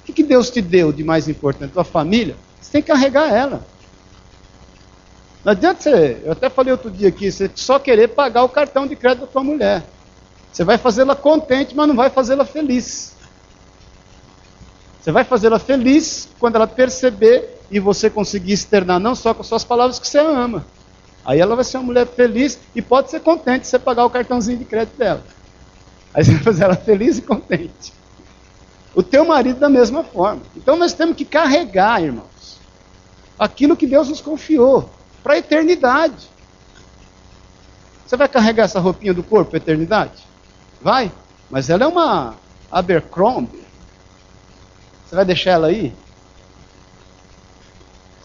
[0.09, 1.73] O que Deus te deu de mais importante?
[1.73, 2.37] Tua família?
[2.61, 3.67] Você tem que carregar ela.
[5.45, 8.87] Não adianta você, eu até falei outro dia aqui, você só querer pagar o cartão
[8.87, 9.83] de crédito da tua mulher.
[10.53, 13.17] Você vai fazê-la contente, mas não vai fazê-la feliz.
[15.01, 19.65] Você vai fazê-la feliz quando ela perceber e você conseguir externar não só com suas
[19.65, 20.65] palavras que você ama.
[21.25, 24.11] Aí ela vai ser uma mulher feliz e pode ser contente se você pagar o
[24.11, 25.25] cartãozinho de crédito dela.
[26.13, 27.95] Aí você vai fazer ela feliz e contente.
[28.95, 30.43] O teu marido da mesma forma.
[30.55, 32.61] Então nós temos que carregar, irmãos,
[33.39, 34.91] aquilo que Deus nos confiou
[35.23, 36.29] para a eternidade.
[38.05, 40.23] Você vai carregar essa roupinha do corpo para a eternidade?
[40.83, 41.11] Vai,
[41.49, 42.35] mas ela é uma
[42.71, 43.65] Abercrombie.
[45.07, 45.95] Você vai deixar ela aí?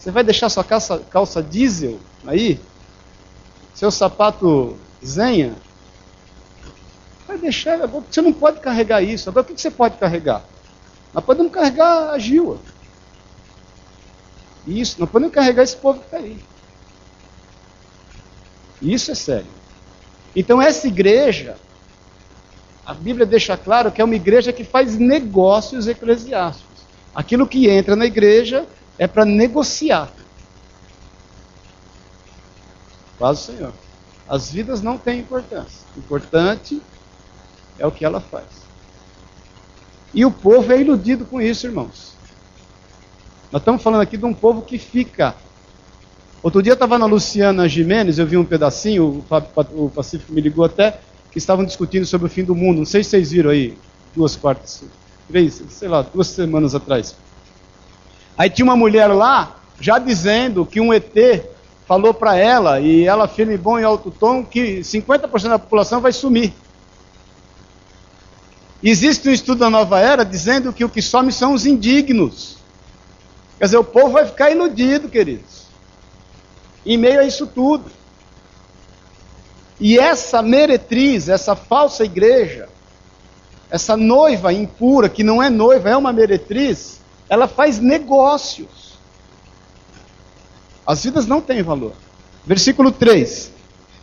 [0.08, 2.58] Você vai deixar sua calça, calça diesel aí?
[3.74, 5.54] Seu sapato zenha?
[7.26, 9.28] Vai deixar, você não pode carregar isso.
[9.28, 10.42] Agora o que você pode carregar?
[11.12, 12.56] Nós podemos carregar a Gila.
[14.66, 16.42] Isso, nós podemos carregar esse povo que está aí.
[18.80, 19.50] Isso é sério.
[20.34, 21.58] Então essa igreja,
[22.86, 26.78] a Bíblia deixa claro que é uma igreja que faz negócios eclesiásticos.
[27.14, 28.66] Aquilo que entra na igreja
[28.98, 30.12] é para negociar.
[33.18, 33.72] Faz o Senhor.
[34.28, 35.86] As vidas não têm importância.
[35.96, 36.82] O importante
[37.78, 38.46] é o que ela faz.
[40.12, 42.14] E o povo é iludido com isso, irmãos.
[43.50, 45.34] Nós estamos falando aqui de um povo que fica.
[46.42, 49.24] Outro dia eu estava na Luciana Jimenez, eu vi um pedacinho,
[49.74, 52.78] o Pacífico me ligou até, que estavam discutindo sobre o fim do mundo.
[52.78, 53.76] Não sei se vocês viram aí,
[54.14, 54.84] duas quartas,
[55.28, 57.16] três, sei lá, duas semanas atrás.
[58.38, 61.12] Aí tinha uma mulher lá, já dizendo que um ET
[61.88, 66.12] falou para ela, e ela firme bom em alto tom, que 50% da população vai
[66.12, 66.52] sumir.
[68.80, 72.58] Existe um estudo da nova era dizendo que o que some são os indignos.
[73.58, 75.66] Quer dizer, o povo vai ficar iludido, queridos.
[76.86, 77.90] Em meio a isso tudo.
[79.80, 82.68] E essa meretriz, essa falsa igreja,
[83.68, 88.98] essa noiva impura, que não é noiva, é uma meretriz, ela faz negócios.
[90.86, 91.92] As vidas não têm valor.
[92.46, 93.52] Versículo 3: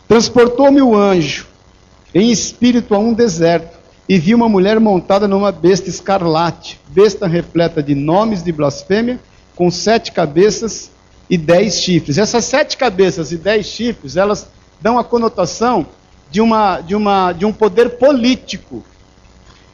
[0.06, 1.46] Transportou-me o anjo
[2.14, 3.76] em espírito a um deserto
[4.08, 9.18] e vi uma mulher montada numa besta escarlate, besta repleta de nomes de blasfêmia,
[9.56, 10.90] com sete cabeças
[11.28, 12.18] e dez chifres.
[12.18, 14.48] Essas sete cabeças e dez chifres, elas
[14.80, 15.86] dão a conotação
[16.30, 18.84] de, uma, de, uma, de um poder político.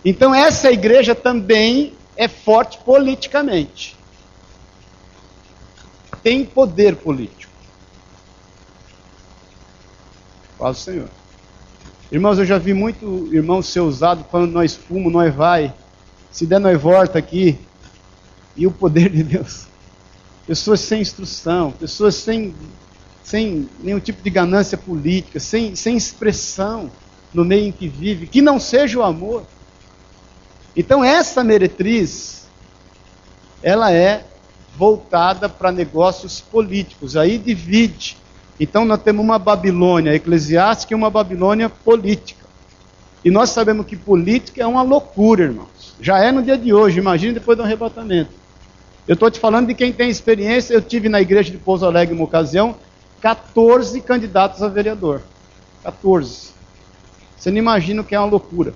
[0.05, 3.97] Então, essa igreja também é forte politicamente.
[6.23, 7.53] Tem poder político.
[10.59, 11.09] Fala o Senhor.
[12.11, 15.75] Irmãos, eu já vi muito irmão ser usado quando nós fumamos, nós vai.
[16.31, 17.59] Se der, nós volta aqui.
[18.55, 19.67] E o poder de Deus.
[20.47, 22.55] Pessoas sem instrução, pessoas sem,
[23.25, 26.91] sem nenhum tipo de ganância política, sem, sem expressão
[27.33, 29.45] no meio em que vive, que não seja o amor.
[30.77, 32.47] Então, essa meretriz,
[33.63, 34.25] ela é
[34.77, 37.17] voltada para negócios políticos.
[37.17, 38.17] Aí divide
[38.63, 42.47] então nós temos uma Babilônia eclesiástica e uma Babilônia política.
[43.25, 45.97] E nós sabemos que política é uma loucura, irmãos.
[46.01, 48.31] Já é no dia de hoje, imagine depois do arrebatamento.
[49.07, 50.75] Eu estou te falando de quem tem experiência.
[50.75, 52.77] Eu tive na igreja de Pouso Alegre uma ocasião
[53.21, 55.23] 14 candidatos a vereador.
[55.83, 56.51] 14.
[57.37, 58.75] Você não imagina o que é uma loucura.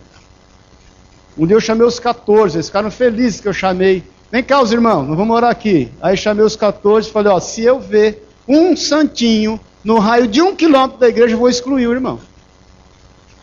[1.37, 4.03] Um dia eu chamei os 14, eles ficaram felizes que eu chamei.
[4.33, 5.91] Vem cá, os irmãos, nós vamos morar aqui.
[6.01, 10.41] Aí chamei os 14 e falei: ó, se eu ver um santinho no raio de
[10.41, 12.19] um quilômetro da igreja, eu vou excluir o irmão.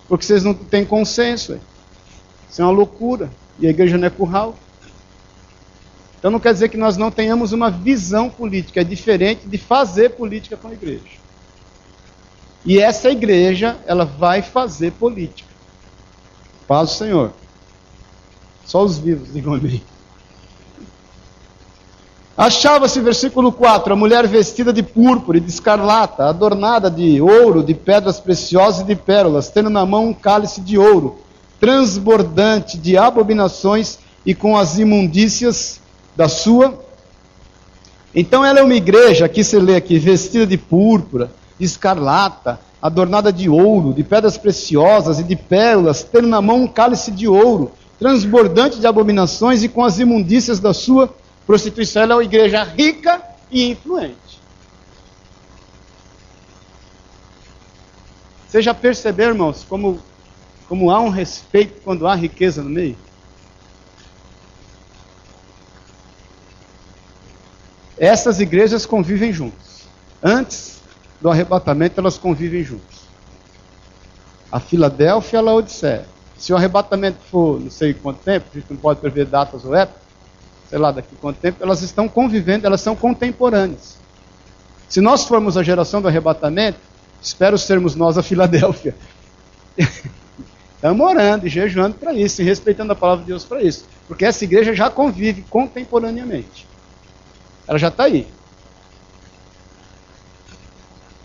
[0.08, 1.60] Porque vocês não têm consenso.
[2.50, 3.30] Isso é uma loucura.
[3.60, 4.56] E a igreja não é curral.
[6.18, 8.82] Então não quer dizer que nós não tenhamos uma visão política.
[8.82, 11.24] É diferente de fazer política com a igreja.
[12.66, 15.50] E essa igreja, ela vai fazer política.
[16.68, 17.34] Paz o Senhor.
[18.66, 19.82] Só os vivos, digam amém.
[22.36, 27.76] Achava-se, versículo 4, a mulher vestida de púrpura e de escarlata, adornada de ouro, de
[27.76, 31.20] pedras preciosas e de pérolas, tendo na mão um cálice de ouro,
[31.60, 35.80] transbordante de abominações e com as imundícias
[36.16, 36.84] da sua.
[38.16, 43.32] Então ela é uma igreja, aqui se lê aqui, vestida de púrpura, de escarlata, adornada
[43.32, 47.72] de ouro, de pedras preciosas e de pérolas, tendo na mão um cálice de ouro,
[48.00, 51.14] transbordante de abominações e com as imundícias da sua
[51.46, 54.42] Prostituição é uma igreja rica e influente.
[58.48, 60.00] Vocês já perceberam, irmãos, como,
[60.70, 62.96] como há um respeito quando há riqueza no meio?
[67.98, 69.84] Essas igrejas convivem juntos.
[70.22, 70.82] Antes
[71.20, 73.02] do arrebatamento, elas convivem juntos.
[74.52, 76.13] A Filadélfia e a Laodiceia.
[76.44, 79.74] Se o arrebatamento for não sei quanto tempo, a gente não pode prever datas ou
[79.74, 80.02] épocas,
[80.70, 83.98] sei lá daqui quanto tempo, elas estão convivendo, elas são contemporâneas.
[84.90, 86.78] Se nós formos a geração do arrebatamento,
[87.22, 88.94] espero sermos nós a Filadélfia.
[90.76, 93.86] Estamos orando e jejuando para isso, e respeitando a palavra de Deus para isso.
[94.06, 96.68] Porque essa igreja já convive contemporaneamente.
[97.66, 98.28] Ela já está aí.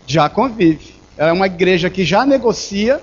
[0.07, 0.95] Já convive.
[1.17, 3.01] Ela é uma igreja que já negocia,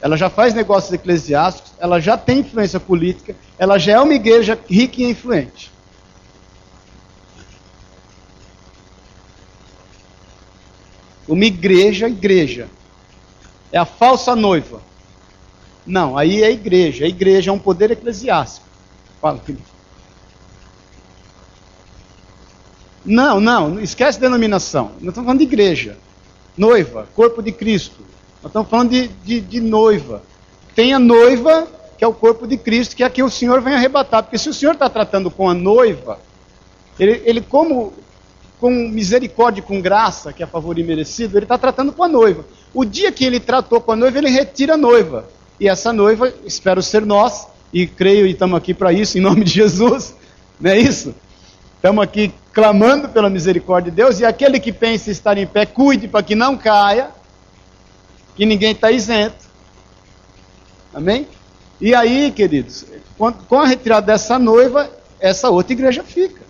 [0.00, 4.58] ela já faz negócios eclesiásticos, ela já tem influência política, ela já é uma igreja
[4.68, 5.72] rica e influente.
[11.26, 12.68] Uma igreja, igreja.
[13.72, 14.80] É a falsa noiva.
[15.84, 17.04] Não, aí é igreja.
[17.04, 18.66] A igreja é um poder eclesiástico.
[19.20, 19.64] Fala, Felipe.
[23.04, 24.92] Não, não, esquece denominação.
[25.00, 25.96] Nós estamos falando de igreja.
[26.56, 28.04] Noiva, corpo de Cristo.
[28.42, 30.22] Nós estamos falando de, de, de noiva.
[30.74, 33.60] Tem a noiva, que é o corpo de Cristo, que é a que o Senhor
[33.60, 34.22] vem arrebatar.
[34.22, 36.18] Porque se o Senhor está tratando com a noiva,
[36.98, 37.92] ele, ele como
[38.60, 42.44] com misericórdia e com graça, que é favor imerecido, ele está tratando com a noiva.
[42.72, 45.28] O dia que ele tratou com a noiva, ele retira a noiva.
[45.60, 49.44] E essa noiva, espero ser nós, e creio e estamos aqui para isso, em nome
[49.44, 50.14] de Jesus,
[50.60, 51.14] não é isso?
[51.76, 56.08] Estamos aqui clamando pela misericórdia de Deus, e aquele que pensa estar em pé, cuide
[56.08, 57.10] para que não caia,
[58.36, 59.46] que ninguém está isento.
[60.94, 61.26] Amém?
[61.80, 62.84] E aí, queridos,
[63.18, 66.42] com a retirada dessa noiva, essa outra igreja fica.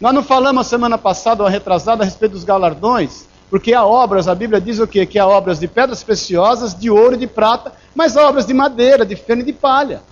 [0.00, 4.28] Nós não falamos a semana passada ou retrasada a respeito dos galardões, porque há obras,
[4.28, 5.04] a Bíblia diz o quê?
[5.04, 8.54] Que há obras de pedras preciosas, de ouro e de prata, mas há obras de
[8.54, 10.02] madeira, de feno e de palha.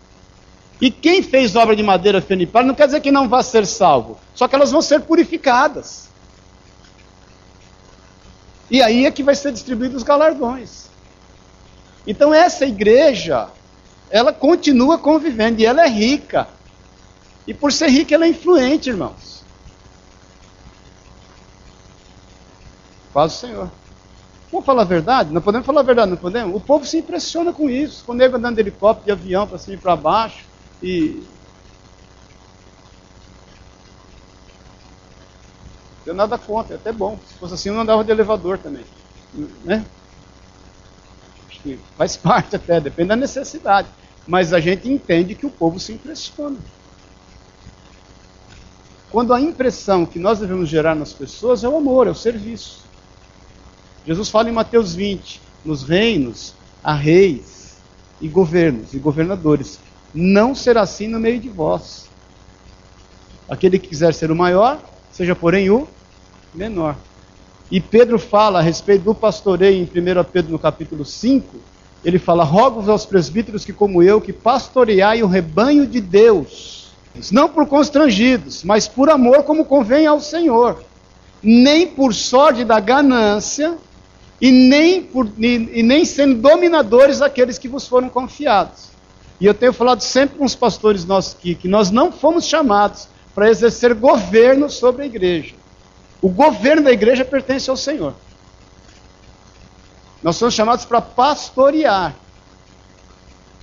[0.80, 3.42] E quem fez obra de madeira, feno e palha não quer dizer que não vá
[3.42, 6.08] ser salvo, só que elas vão ser purificadas.
[8.70, 10.87] E aí é que vai ser distribuídos os galardões.
[12.07, 13.48] Então essa igreja,
[14.11, 16.48] ela continua convivendo e ela é rica.
[17.46, 19.44] E por ser rica, ela é influente, irmãos.
[23.12, 23.70] Faz o Senhor.
[24.50, 25.33] Vamos falar a verdade?
[25.33, 26.57] Não podemos falar a verdade, não podemos?
[26.57, 28.05] O povo se impressiona com isso.
[28.05, 30.44] Com o nego andando de helicóptero, de avião para cima e para baixo.
[30.83, 31.22] E.
[36.07, 37.19] Eu nada contra, é até bom.
[37.27, 38.85] Se fosse assim, eu não andava de elevador também.
[39.64, 39.85] Né?
[41.49, 43.88] Acho que faz parte até, depende da necessidade.
[44.27, 46.57] Mas a gente entende que o povo se impressiona.
[49.11, 52.85] Quando a impressão que nós devemos gerar nas pessoas é o amor, é o serviço.
[54.07, 57.77] Jesus fala em Mateus 20: nos reinos há reis
[58.21, 59.79] e governos e governadores
[60.14, 62.09] não será assim no meio de vós.
[63.49, 64.81] Aquele que quiser ser o maior,
[65.16, 65.88] seja porém o
[66.55, 66.94] menor.
[67.70, 71.57] E Pedro fala a respeito do pastoreio em 1 Pedro no capítulo 5,
[72.05, 76.90] ele fala: Rogo-vos aos presbíteros que, como eu, que pastoreai o rebanho de Deus,
[77.33, 80.85] não por constrangidos, mas por amor, como convém ao Senhor,
[81.42, 83.79] nem por sorte da ganância,
[84.38, 88.90] e nem, por, e, e nem sendo dominadores daqueles que vos foram confiados.
[89.40, 93.09] E eu tenho falado sempre com os pastores nossos aqui que nós não fomos chamados
[93.37, 95.55] para exercer governo sobre a igreja.
[96.22, 98.14] O governo da igreja pertence ao Senhor.
[100.22, 102.14] Nós somos chamados para pastorear.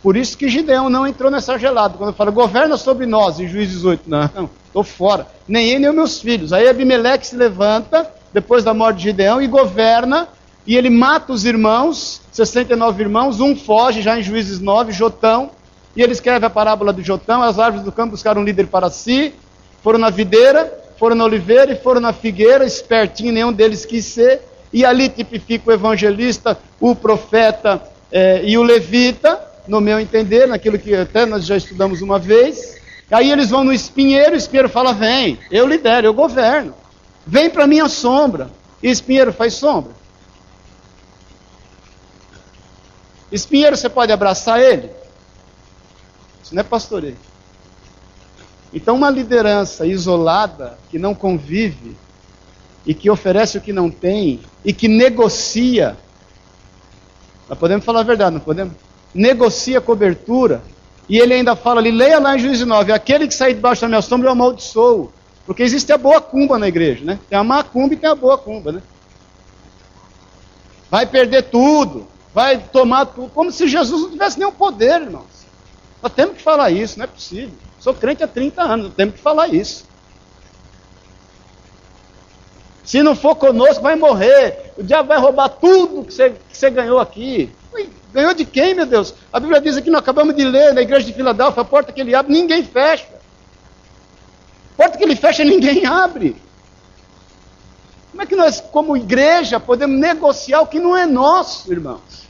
[0.04, 1.98] Por isso que Gideão não entrou nessa gelada.
[1.98, 4.08] Quando fala, governa sobre nós, em Juízes 8.
[4.08, 5.26] Não, estou fora.
[5.48, 6.54] Nem ele, nem os meus filhos.
[6.54, 10.28] Aí Abimeleque se levanta, depois da morte de Gideão, e governa,
[10.68, 15.50] e ele mata os irmãos, 69 irmãos, um foge, já em Juízes 9, Jotão,
[15.95, 18.91] e ele escreve a parábola do Jotão: as árvores do campo buscaram um líder para
[18.91, 19.34] si,
[19.84, 24.42] foram na videira, foram na oliveira e foram na figueira, espertinho, nenhum deles quis ser.
[24.72, 30.80] E ali tipifica o evangelista, o profeta eh, e o levita, no meu entender, naquilo
[30.80, 32.82] que até nós já estudamos uma vez.
[33.12, 36.74] Aí eles vão no espinheiro, o espinheiro fala: Vem, eu lidero, eu governo.
[37.28, 38.50] Vem para minha sombra.
[38.82, 39.92] E espinheiro faz sombra.
[43.32, 44.90] Espinheiro, você pode abraçar ele?
[46.44, 47.18] Isso não é pastoreio.
[48.74, 51.95] Então, uma liderança isolada, que não convive,
[52.86, 55.95] e que oferece o que não tem, e que negocia,
[57.47, 58.74] nós podemos falar a verdade, não podemos?
[59.13, 60.61] Negocia cobertura,
[61.07, 63.88] e ele ainda fala ali, leia lá em Juízes 9, aquele que sair debaixo da
[63.88, 65.11] minha sombra eu amaldiçoo.
[65.45, 67.19] Porque existe a boa cumba na igreja, né?
[67.30, 68.82] Tem a má cumba e tem a boa cumba, né?
[70.93, 75.26] vai perder tudo, vai tomar tudo, como se Jesus não tivesse nenhum poder, irmãos.
[76.03, 77.55] Nós temos que falar isso, não é possível.
[77.84, 79.84] Sou crente há 30 anos, nós temos que falar isso.
[82.82, 84.72] Se não for conosco, vai morrer.
[84.78, 87.52] O diabo vai roubar tudo que você, que você ganhou aqui.
[88.14, 89.14] Ganhou de quem, meu Deus?
[89.34, 92.00] A Bíblia diz aqui, nós acabamos de ler na igreja de Filadélfia, a porta que
[92.00, 93.06] ele abre, ninguém fecha.
[94.74, 96.38] A porta que ele fecha, ninguém abre.
[98.12, 102.24] Como é que nós, como igreja, podemos negociar o que não é nosso, irmãos?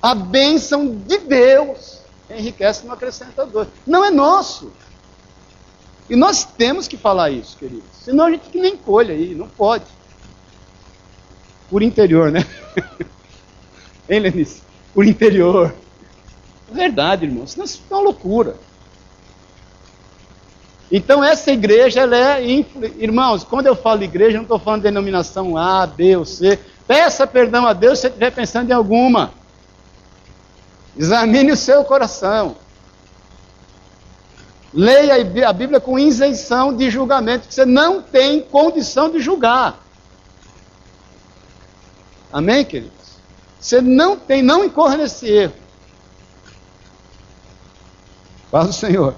[0.00, 1.97] A bênção de Deus
[2.30, 3.66] enriquece não acrescenta dor.
[3.86, 4.72] Não é nosso.
[6.08, 7.84] E nós temos que falar isso, queridos.
[7.92, 9.84] Senão a gente nem colhe aí, não pode.
[11.68, 12.46] Por interior, né?
[14.08, 14.62] hein, Lenice?
[14.94, 15.74] Por interior.
[16.70, 17.52] Verdade, irmãos.
[17.52, 18.56] Senão isso é uma loucura.
[20.90, 22.44] Então essa igreja, ela é,
[22.96, 26.58] irmãos, quando eu falo igreja, eu não estou falando de denominação A, B ou C.
[26.86, 29.32] Peça perdão a Deus se você estiver pensando em alguma.
[30.98, 32.56] Examine o seu coração.
[34.74, 35.14] Leia
[35.48, 39.78] a Bíblia com isenção de julgamento, que você não tem condição de julgar.
[42.32, 42.92] Amém, queridos?
[43.60, 45.54] Você não tem, não incorra nesse erro.
[48.50, 49.14] Fala o Senhor.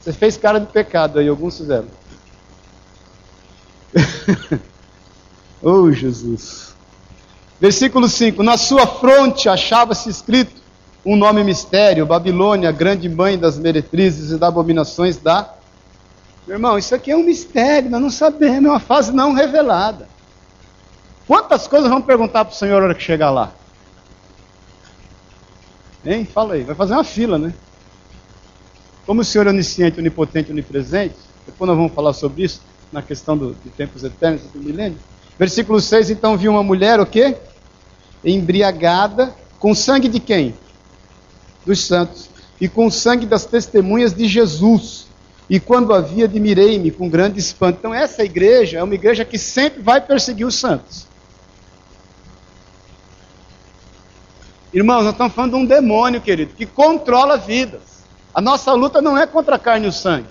[0.00, 1.88] Você fez cara de pecado aí, alguns fizeram.
[5.60, 6.74] oh, Jesus.
[7.60, 10.67] Versículo 5: Na sua fronte achava-se escrito
[11.08, 15.54] um nome mistério: Babilônia, grande mãe das meretrizes e das abominações da.
[16.46, 20.06] Meu irmão, isso aqui é um mistério, nós não sabemos, é uma fase não revelada.
[21.26, 23.52] Quantas coisas vamos perguntar para o Senhor na hora que chegar lá?
[26.04, 26.26] Hein?
[26.26, 27.52] Fala aí, vai fazer uma fila, né?
[29.04, 33.36] Como o Senhor é onisciente, onipotente, onipresente, depois nós vamos falar sobre isso, na questão
[33.36, 34.98] do, de tempos eternos do milênio.
[35.38, 37.36] Versículo 6, então viu uma mulher, o quê?
[38.24, 40.54] Embriagada, com sangue de quem?
[41.68, 42.30] Dos santos.
[42.58, 45.06] E com o sangue das testemunhas de Jesus.
[45.50, 47.76] E quando havia, admirei-me com grande espanto.
[47.78, 51.06] Então essa igreja é uma igreja que sempre vai perseguir os santos.
[54.72, 57.82] Irmãos, nós estamos falando de um demônio, querido, que controla vidas.
[58.32, 60.28] A nossa luta não é contra a carne e o sangue.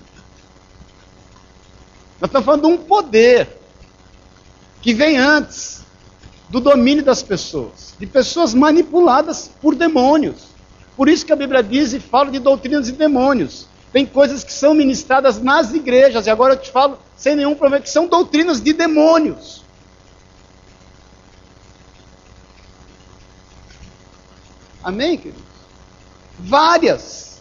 [2.20, 3.48] Nós estamos falando de um poder
[4.82, 5.82] que vem antes
[6.48, 10.47] do domínio das pessoas, de pessoas manipuladas por demônios.
[10.98, 13.68] Por isso que a Bíblia diz e fala de doutrinas e demônios.
[13.92, 17.80] Tem coisas que são ministradas nas igrejas, e agora eu te falo sem nenhum problema,
[17.80, 19.62] que são doutrinas de demônios.
[24.82, 25.40] Amém, queridos?
[26.36, 27.40] Várias.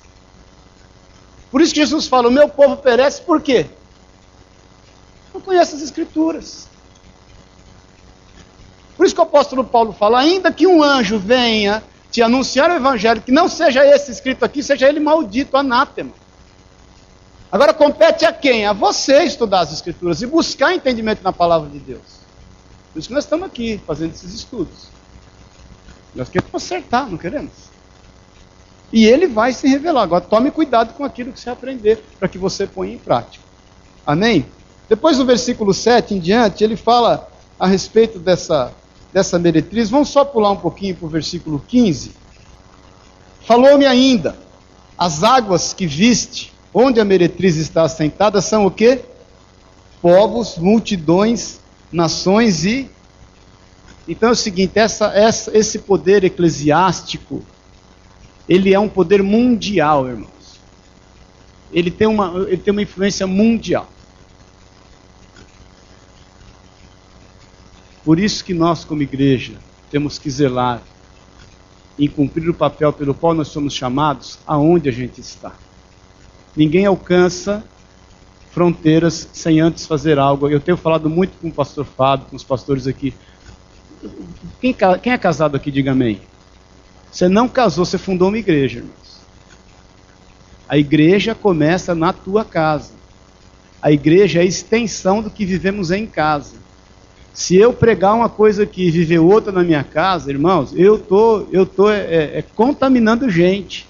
[1.49, 3.65] Por isso que Jesus fala: o meu povo perece por quê?
[5.33, 6.67] Não conhece as Escrituras.
[8.95, 11.81] Por isso que o apóstolo Paulo fala: ainda que um anjo venha
[12.11, 16.11] te anunciar o evangelho, que não seja esse escrito aqui, seja ele maldito, anátema.
[17.51, 18.65] Agora compete a quem?
[18.65, 22.17] A você estudar as Escrituras e buscar entendimento na palavra de Deus.
[22.91, 24.89] Por isso que nós estamos aqui fazendo esses estudos.
[26.13, 27.51] Nós queremos consertar, não queremos?
[28.91, 30.03] E ele vai se revelar.
[30.03, 33.43] Agora tome cuidado com aquilo que você aprender, para que você ponha em prática.
[34.05, 34.45] Amém?
[34.89, 37.29] Depois do versículo 7 em diante, ele fala
[37.59, 38.71] a respeito dessa,
[39.17, 39.89] dessa meretriz.
[39.89, 42.11] Vamos só pular um pouquinho para o versículo 15.
[43.41, 44.37] Falou-me ainda:
[44.95, 48.99] as águas que viste, onde a meretriz está assentada, são o que?
[49.99, 51.59] Povos, multidões,
[51.91, 52.91] nações e.
[54.07, 57.41] Então é o seguinte: essa, essa, esse poder eclesiástico
[58.47, 60.59] ele é um poder mundial, irmãos.
[61.73, 63.89] Ele tem uma, ele tem uma influência mundial.
[68.07, 69.55] Por isso que nós, como igreja,
[69.91, 70.81] temos que zelar
[71.99, 75.51] em cumprir o papel pelo qual nós somos chamados aonde a gente está.
[76.55, 77.65] Ninguém alcança
[78.49, 80.47] fronteiras sem antes fazer algo.
[80.47, 83.13] Eu tenho falado muito com o pastor Fábio, com os pastores aqui.
[84.61, 86.21] Quem, quem é casado aqui, diga amém.
[87.11, 89.19] Você não casou, você fundou uma igreja, irmãos.
[90.69, 92.93] A igreja começa na tua casa.
[93.81, 96.66] A igreja é a extensão do que vivemos em casa.
[97.37, 101.45] Se eu pregar uma coisa aqui e viver outra na minha casa, irmãos, eu tô,
[101.51, 103.87] eu tô é, é, é, contaminando gente.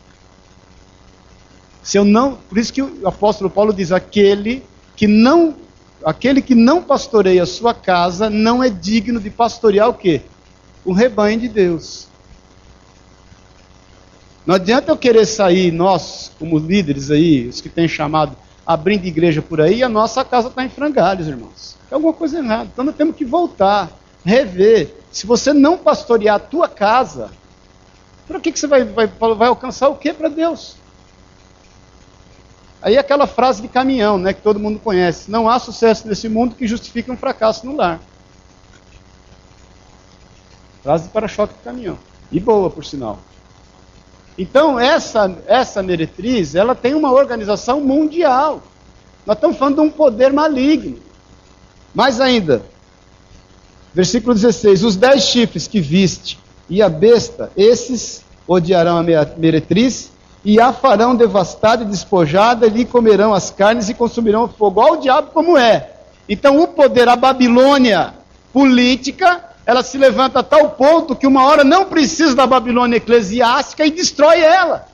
[1.81, 4.63] Se eu não, por isso que o apóstolo Paulo diz: aquele
[4.97, 5.55] que não,
[6.03, 10.23] aquele que não pastoreia a sua casa não é digno de pastorear o quê?
[10.83, 12.09] O rebanho de Deus.
[14.45, 18.35] Não adianta eu querer sair, nós, como líderes aí, os que têm chamado,
[18.67, 21.77] abrindo igreja por aí, e a nossa casa está em frangalhos, irmãos.
[21.89, 22.65] É alguma coisa errada.
[22.65, 23.89] Então nós temos que voltar,
[24.25, 24.93] rever.
[25.09, 27.31] se você não pastorear a tua casa,
[28.27, 30.75] para que, que você vai, vai, vai alcançar o que para Deus?
[32.81, 35.31] Aí aquela frase de caminhão, né, que todo mundo conhece.
[35.31, 38.01] Não há sucesso nesse mundo que justifique um fracasso no lar.
[40.83, 41.97] Frase de para-choque de caminhão.
[42.29, 43.19] E boa, por sinal.
[44.37, 48.61] Então, essa, essa meretriz, ela tem uma organização mundial.
[49.25, 50.99] Nós estamos falando de um poder maligno.
[51.93, 52.61] Mais ainda,
[53.93, 56.37] versículo 16: Os dez chifres que viste
[56.69, 59.03] e a besta, esses odiarão a
[59.37, 60.11] meretriz
[60.45, 64.79] e a farão devastada e despojada, lhe comerão as carnes e consumirão o fogo.
[64.79, 65.93] Olha o diabo como é.
[66.29, 68.13] Então, o poder, a Babilônia
[68.53, 73.85] política, ela se levanta a tal ponto que uma hora não precisa da Babilônia eclesiástica
[73.85, 74.87] e destrói ela.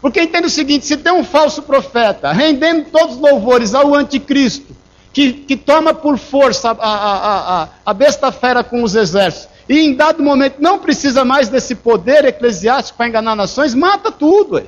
[0.00, 4.74] Porque entende o seguinte: se tem um falso profeta rendendo todos os louvores ao anticristo,
[5.12, 9.78] que, que toma por força a, a, a, a besta fera com os exércitos, e
[9.78, 14.56] em dado momento não precisa mais desse poder eclesiástico para enganar nações, mata tudo.
[14.56, 14.64] Ué.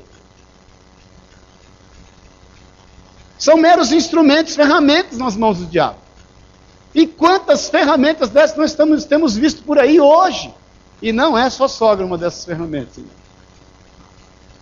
[3.37, 6.04] São meros instrumentos, ferramentas nas mãos do diabo.
[6.95, 10.55] E quantas ferramentas dessas nós estamos, temos visto por aí hoje?
[11.03, 13.03] E não é só sogra uma dessas ferramentas.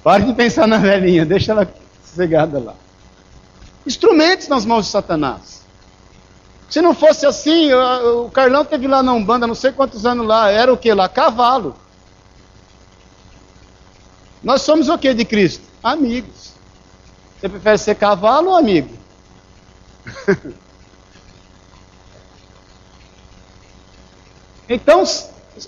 [0.03, 1.73] Pare de pensar na velhinha, deixa ela
[2.05, 2.75] sossegada lá.
[3.87, 5.63] Instrumentos nas mãos de Satanás.
[6.71, 10.51] Se não fosse assim, o Carlão teve lá na Umbanda, não sei quantos anos lá,
[10.51, 11.09] era o que lá?
[11.09, 11.77] Cavalo.
[14.43, 15.63] Nós somos o que de Cristo?
[15.83, 16.53] Amigos.
[17.39, 18.97] Você prefere ser cavalo ou amigo?
[24.69, 25.05] Então,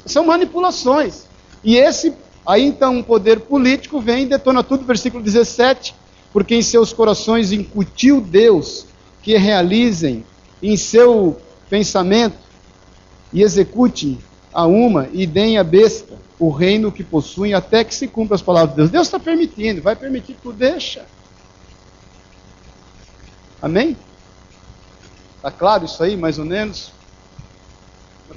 [0.07, 1.25] são manipulações.
[1.63, 2.15] E esse,
[2.47, 5.95] aí então, um poder político vem e detona tudo, versículo 17,
[6.33, 8.87] porque em seus corações incutiu Deus
[9.23, 10.25] que realizem
[10.63, 12.37] em seu pensamento
[13.33, 14.19] e executem
[14.53, 18.43] a uma e deem a besta o reino que possuem até que se cumpra as
[18.43, 18.91] palavras de Deus.
[18.91, 21.05] Deus está permitindo, vai permitir, tu deixa.
[23.63, 23.97] Amém?
[25.37, 26.93] Está claro isso aí, mais ou menos?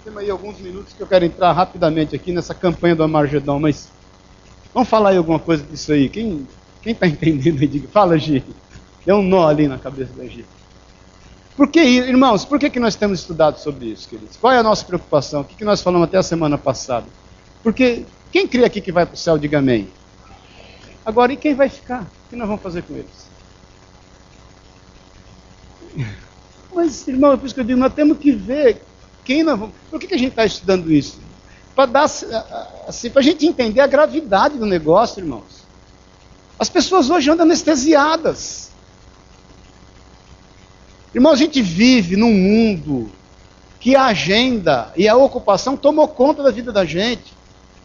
[0.07, 3.89] Temos aí alguns minutos que eu quero entrar rapidamente aqui nessa campanha do Amargedon, mas
[4.73, 6.07] vamos falar aí alguma coisa disso aí.
[6.07, 6.47] Quem
[6.85, 8.41] está entendendo aí, fala, Gi.
[9.05, 10.45] Deu um nó ali na cabeça da Gi.
[11.57, 14.37] Por que, irmãos, por que, que nós temos estudado sobre isso, queridos?
[14.37, 15.41] Qual é a nossa preocupação?
[15.41, 17.05] O que, que nós falamos até a semana passada?
[17.61, 19.89] Porque quem crê aqui que vai para o céu, diga amém.
[21.05, 22.03] Agora, e quem vai ficar?
[22.03, 23.27] O que nós vamos fazer com eles?
[26.73, 28.86] Mas, irmão, é por isso que eu digo, nós temos que ver
[29.27, 29.75] quem nós vamos.
[29.91, 31.19] Por que, que a gente está estudando isso?
[31.75, 32.03] Para dar
[32.87, 35.67] assim, para a gente entender a gravidade do negócio, irmãos.
[36.57, 38.71] As pessoas hoje andam anestesiadas.
[41.13, 43.11] Irmão, a gente vive num mundo
[43.81, 47.35] que a agenda e a ocupação tomou conta da vida da gente.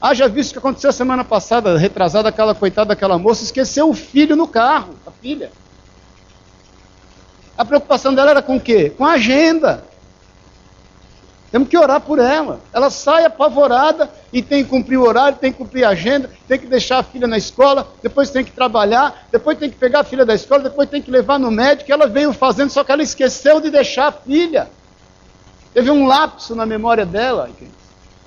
[0.01, 4.36] Haja visto o que aconteceu semana passada, retrasada, aquela coitada daquela moça, esqueceu o filho
[4.36, 5.51] no carro, a filha.
[7.59, 8.90] A preocupação dela era com o quê?
[8.90, 9.91] Com a agenda.
[11.53, 12.61] Temos que orar por ela.
[12.72, 16.59] Ela sai apavorada e tem que cumprir o horário, tem que cumprir a agenda, tem
[16.59, 20.05] que deixar a filha na escola, depois tem que trabalhar, depois tem que pegar a
[20.05, 21.92] filha da escola, depois tem que levar no médico.
[21.92, 24.70] Ela veio fazendo, só que ela esqueceu de deixar a filha.
[25.74, 27.50] Teve um lapso na memória dela.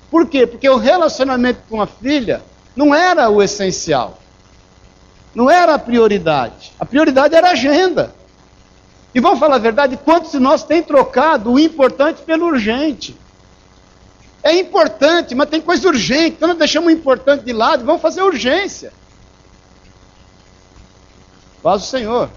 [0.08, 0.46] Por quê?
[0.46, 2.42] Porque o relacionamento com a filha
[2.76, 4.20] não era o essencial.
[5.34, 6.72] Não era a prioridade.
[6.78, 8.14] A prioridade era a agenda.
[9.16, 13.16] E vamos falar a verdade, quantos de nós têm trocado o importante pelo urgente?
[14.42, 18.20] É importante, mas tem coisa urgente, então nós deixamos o importante de lado vamos fazer
[18.20, 18.92] urgência.
[21.62, 22.28] Faz o Senhor.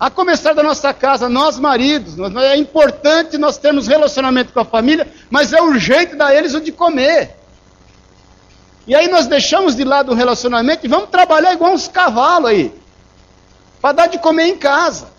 [0.00, 5.06] A começar da nossa casa, nós maridos, é importante nós termos relacionamento com a família,
[5.30, 7.36] mas é urgente dar eles o de comer.
[8.84, 12.74] E aí nós deixamos de lado o relacionamento e vamos trabalhar igual uns cavalos aí,
[13.80, 15.13] para dar de comer em casa.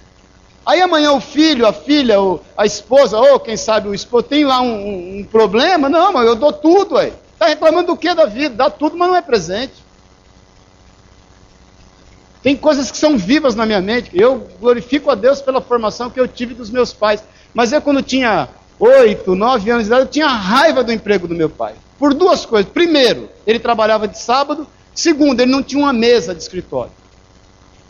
[0.66, 2.16] Aí amanhã o filho, a filha,
[2.57, 5.88] a esposa, ou quem sabe o esposo, tem lá um, um problema.
[5.88, 7.13] Não, mas eu dou tudo aí.
[7.34, 8.55] Está reclamando do que da vida?
[8.55, 9.86] Dá tudo, mas não é presente.
[12.41, 14.09] Tem coisas que são vivas na minha mente.
[14.13, 17.24] Eu glorifico a Deus pela formação que eu tive dos meus pais.
[17.53, 18.49] Mas eu, quando tinha
[18.80, 21.76] oito, nove anos de idade, eu tinha raiva do emprego do meu pai.
[21.99, 22.72] Por duas coisas.
[22.72, 24.68] Primeiro, ele trabalhava de sábado.
[24.93, 26.91] Segundo, ele não tinha uma mesa de escritório.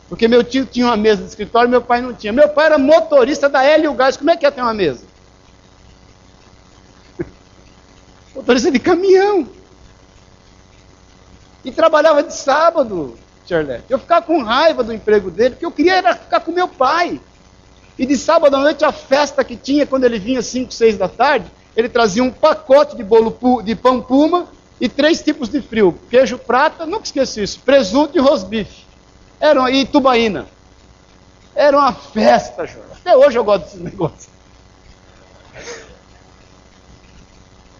[0.07, 2.31] Porque meu tio tinha uma mesa de escritório, meu pai não tinha.
[2.31, 4.17] Meu pai era motorista da Hélio Gás.
[4.17, 5.03] Como é que é ter uma mesa?
[8.35, 9.47] motorista de caminhão.
[11.63, 13.85] E trabalhava de sábado, Charlete.
[13.89, 17.19] Eu ficava com raiva do emprego dele, porque eu queria era ficar com meu pai.
[17.97, 21.07] E de sábado à noite, a festa que tinha, quando ele vinha 5, 6 da
[21.07, 24.47] tarde, ele trazia um pacote de bolo de pão puma
[24.79, 28.84] e três tipos de frio: queijo prata, nunca esqueço isso, presunto e rosbife.
[29.45, 30.47] Era, e tubaína.
[31.55, 32.89] Era uma festa, Jorge.
[32.91, 34.27] Até hoje eu gosto desses negócios.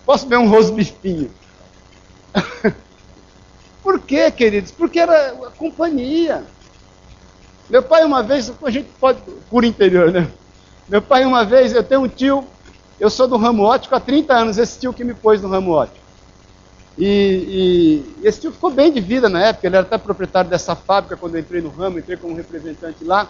[0.05, 1.31] Posso ver um rosbifinho?
[3.81, 4.71] Por quê, queridos?
[4.71, 6.43] Porque era a companhia.
[7.67, 10.31] Meu pai uma vez, a gente pode, por interior, né?
[10.87, 12.47] Meu pai uma vez, eu tenho um tio,
[12.99, 15.71] eu sou do ramo ótico há 30 anos, esse tio que me pôs no ramo
[15.71, 16.04] ótico.
[16.97, 20.75] E, e, esse tio ficou bem de vida na época, ele era até proprietário dessa
[20.75, 23.27] fábrica quando eu entrei no ramo, entrei como representante lá.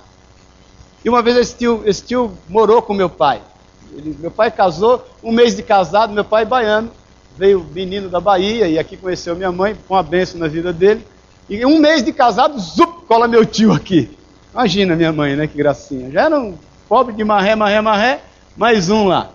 [1.03, 3.41] E uma vez esse tio, esse tio morou com meu pai.
[3.95, 6.91] Ele, meu pai casou, um mês de casado, meu pai baiano,
[7.37, 11.05] veio menino da Bahia e aqui conheceu minha mãe, com a benção na vida dele.
[11.49, 14.09] E um mês de casado, zup, cola meu tio aqui.
[14.53, 15.47] Imagina minha mãe, né?
[15.47, 16.09] Que gracinha.
[16.09, 16.55] Já era um
[16.87, 18.21] pobre de marré, marré, marré,
[18.55, 19.29] mais um lá.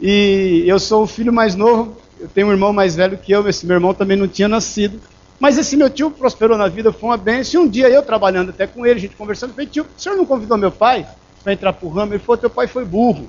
[0.00, 3.48] E eu sou o filho mais novo, eu tenho um irmão mais velho que eu,
[3.48, 5.00] esse meu irmão também não tinha nascido.
[5.38, 7.62] Mas esse meu tio prosperou na vida, foi uma benção.
[7.62, 10.14] E um dia eu trabalhando até com ele, a gente conversando, falei, tio, o senhor
[10.16, 11.06] não convidou meu pai
[11.42, 12.12] para entrar para o ramo?
[12.12, 13.26] Ele falou, teu pai foi burro.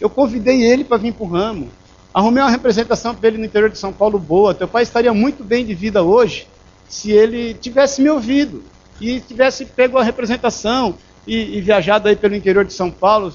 [0.00, 1.70] Eu convidei ele para vir para o ramo.
[2.12, 4.52] Arrumei uma representação para ele no interior de São Paulo boa.
[4.52, 6.48] Teu pai estaria muito bem de vida hoje
[6.88, 8.62] se ele tivesse me ouvido
[9.00, 10.96] e tivesse pego a representação
[11.26, 13.32] e, e viajado aí pelo interior de São Paulo.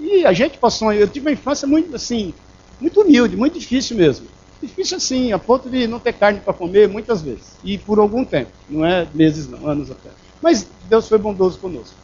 [0.00, 2.32] E a gente passou, eu tive uma infância muito assim,
[2.80, 4.26] muito humilde, muito difícil mesmo.
[4.62, 7.56] Difícil assim, a ponto de não ter carne para comer muitas vezes.
[7.62, 10.10] E por algum tempo, não é meses não, anos até.
[10.42, 11.94] Mas Deus foi bondoso conosco.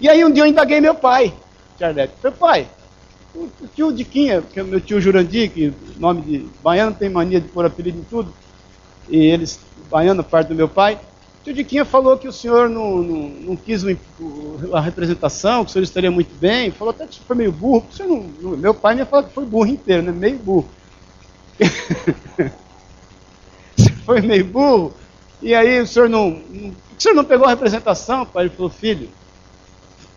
[0.00, 1.32] E aí um dia eu indaguei meu pai,
[1.78, 2.12] Charlete.
[2.20, 2.68] Falei, pai,
[3.34, 7.48] o, tio Diquinha, que é meu tio Jurandir, que nome de baiano tem mania de
[7.48, 8.32] pôr apelido em tudo,
[9.08, 10.98] e eles, baiano, parte do meu pai,
[11.50, 13.84] o Diquinha falou que o senhor não, não, não quis
[14.72, 17.52] a representação, que o senhor estaria muito bem, falou até que o senhor foi meio
[17.52, 18.08] burro, senhor
[18.40, 20.12] não, meu pai me falou que foi burro inteiro, né?
[20.12, 20.68] meio burro.
[24.04, 24.94] Foi meio burro,
[25.42, 28.44] e aí o senhor não, não, o senhor não pegou a representação, pai?
[28.44, 29.10] Ele falou, filho,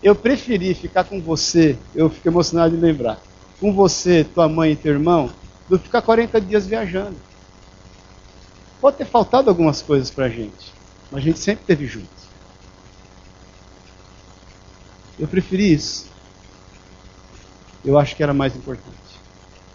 [0.01, 3.19] eu preferi ficar com você, eu fico emocionado de lembrar,
[3.59, 5.29] com você, tua mãe e teu irmão,
[5.69, 7.15] do que ficar 40 dias viajando.
[8.79, 10.73] Pode ter faltado algumas coisas para a gente,
[11.12, 12.07] mas a gente sempre esteve junto.
[15.20, 16.09] Eu preferi isso.
[17.84, 18.95] Eu acho que era mais importante.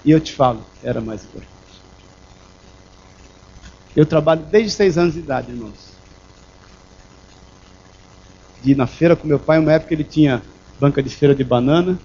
[0.04, 1.50] E eu te falo, era mais importante.
[3.94, 5.96] Eu trabalho desde seis anos de idade, irmãos
[8.66, 9.58] de ir na feira com meu pai.
[9.58, 10.42] Uma época ele tinha
[10.80, 11.96] banca de feira de banana,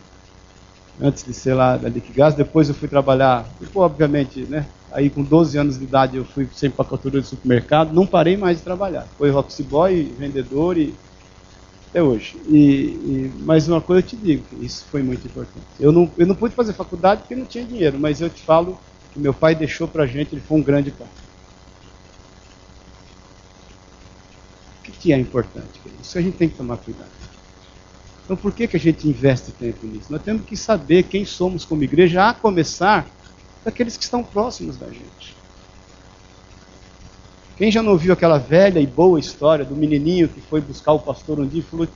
[1.01, 2.35] antes de ser lá da Liquigás.
[2.35, 4.67] Depois eu fui trabalhar, obviamente, né?
[4.91, 7.93] Aí com 12 anos de idade eu fui sempre para a de supermercado.
[7.93, 9.07] Não parei mais de trabalhar.
[9.17, 10.93] Foi Roxy Boy, vendedor e
[11.89, 12.37] até hoje.
[12.47, 13.31] E, e,
[13.67, 15.65] uma coisa eu te digo, isso foi muito importante.
[15.79, 18.77] Eu não, eu não pude fazer faculdade porque não tinha dinheiro, mas eu te falo
[19.13, 21.07] que meu pai deixou para a gente, ele foi um grande pai.
[25.01, 25.81] que é importante.
[25.99, 27.09] Isso a gente tem que tomar cuidado.
[28.23, 30.11] Então, por que, que a gente investe tempo nisso?
[30.11, 33.07] Nós temos que saber quem somos como igreja, a começar
[33.63, 35.35] daqueles que estão próximos da gente.
[37.57, 40.99] Quem já não ouviu aquela velha e boa história do menininho que foi buscar o
[40.99, 41.87] pastor um dia e falou: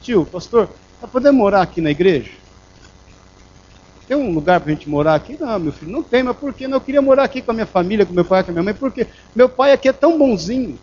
[0.00, 2.30] Tio, pastor, para poder morar aqui na igreja?
[4.08, 5.36] Tem um lugar para a gente morar aqui?
[5.38, 6.66] Não, meu filho, não tem, mas por quê?
[6.66, 8.62] Não, eu queria morar aqui com a minha família, com meu pai, com a minha
[8.62, 10.78] mãe, porque meu pai aqui é tão bonzinho.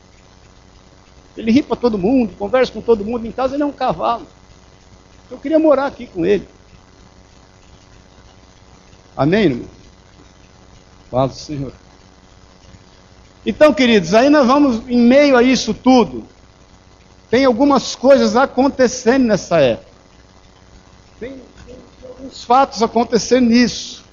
[1.36, 3.26] Ele ri para todo mundo, conversa com todo mundo.
[3.26, 4.28] Em casa ele é um cavalo.
[5.32, 6.48] Eu queria morar aqui com ele.
[9.16, 9.79] Amém, irmão?
[11.10, 11.74] Paz do Senhor.
[13.46, 16.24] Então, queridos, aí nós vamos, em meio a isso tudo,
[17.30, 19.90] tem algumas coisas acontecendo nessa época.
[21.20, 21.32] Tem,
[21.66, 21.76] tem
[22.08, 24.04] alguns fatos acontecendo nisso.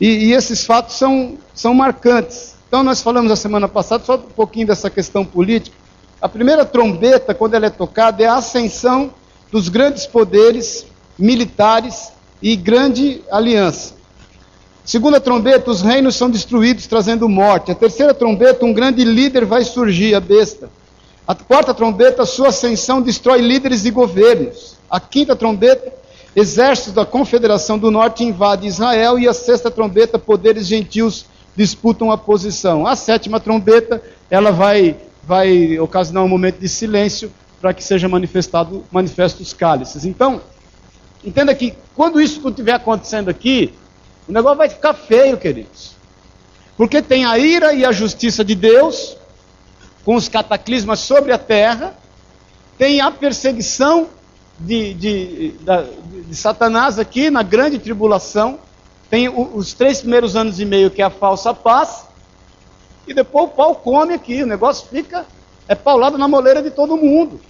[0.00, 2.56] E, e, esses fatos são, são marcantes.
[2.66, 5.76] Então, nós falamos a semana passada só um pouquinho dessa questão política.
[6.20, 9.12] A primeira trombeta, quando ela é tocada, é a ascensão
[9.50, 10.86] dos grandes poderes
[11.18, 13.99] militares e grande aliança.
[14.84, 17.70] Segunda trombeta, os reinos são destruídos, trazendo morte.
[17.70, 20.68] A terceira trombeta, um grande líder vai surgir, a besta.
[21.26, 24.76] A quarta trombeta, sua ascensão destrói líderes e governos.
[24.90, 25.92] A quinta trombeta,
[26.34, 29.18] exércitos da Confederação do Norte invadem Israel.
[29.18, 32.86] E a sexta trombeta, poderes gentios disputam a posição.
[32.86, 38.84] A sétima trombeta, ela vai vai ocasionar um momento de silêncio para que seja manifestado
[38.90, 40.04] manifestos os cálices.
[40.04, 40.40] Então,
[41.24, 43.72] entenda que quando isso estiver acontecendo aqui,
[44.30, 45.96] o negócio vai ficar feio, queridos.
[46.76, 49.16] Porque tem a ira e a justiça de Deus,
[50.04, 51.94] com os cataclismas sobre a terra,
[52.78, 54.08] tem a perseguição
[54.56, 58.60] de, de, de, de Satanás aqui na grande tribulação.
[59.10, 62.04] Tem os três primeiros anos e meio que é a falsa paz.
[63.08, 65.26] E depois o pau come aqui, o negócio fica
[65.66, 67.40] é paulado na moleira de todo mundo.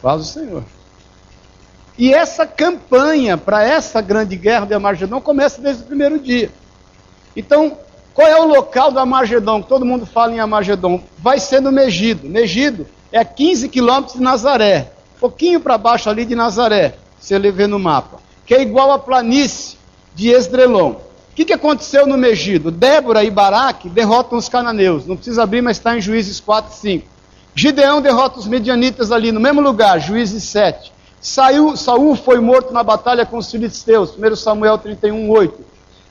[0.00, 0.64] Faz o Senhor.
[1.96, 6.50] E essa campanha para essa grande guerra de Amargedon começa desde o primeiro dia.
[7.36, 7.78] Então,
[8.12, 9.62] qual é o local do Amargedon?
[9.62, 11.00] Todo mundo fala em Amargedon.
[11.18, 12.28] Vai ser no Megido.
[12.28, 14.90] Megido é a 15 quilômetros de Nazaré.
[15.20, 18.18] Pouquinho para baixo ali de Nazaré, se ele vê no mapa.
[18.44, 19.78] Que é igual à planície
[20.14, 20.92] de Esdrelon.
[20.92, 22.70] O que, que aconteceu no Megido?
[22.70, 25.06] Débora e Baraque derrotam os cananeus.
[25.06, 27.08] Não precisa abrir, mas está em Juízes 4 e 5.
[27.54, 30.92] Gideão derrota os medianitas ali no mesmo lugar, Juízes 7.
[31.24, 35.58] Saiu, Saul foi morto na batalha com os filisteus, 1 Samuel 31, 8.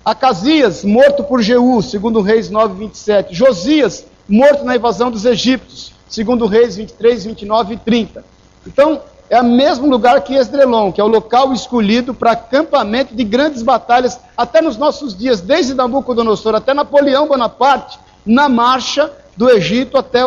[0.03, 3.31] Acasias, morto por Jeú, segundo Reis 9, 27.
[3.31, 8.25] Josias, morto na invasão dos egípcios, segundo Reis 23, 29 e 30.
[8.65, 13.23] Então, é o mesmo lugar que Esdrelon, que é o local escolhido para acampamento de
[13.23, 19.95] grandes batalhas, até nos nossos dias, desde Nabucodonosor até Napoleão Bonaparte, na marcha do Egito
[19.95, 20.21] até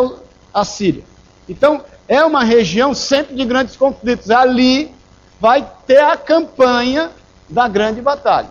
[0.55, 1.03] a Síria.
[1.49, 4.30] Então, é uma região sempre de grandes conflitos.
[4.30, 4.94] Ali
[5.40, 7.11] vai ter a campanha
[7.48, 8.50] da grande batalha.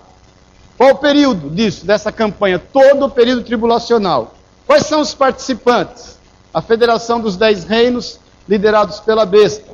[0.77, 2.59] Qual o período disso, dessa campanha?
[2.59, 4.35] Todo o período tribulacional.
[4.67, 6.19] Quais são os participantes?
[6.53, 9.71] A Federação dos Dez Reinos, liderados pela besta.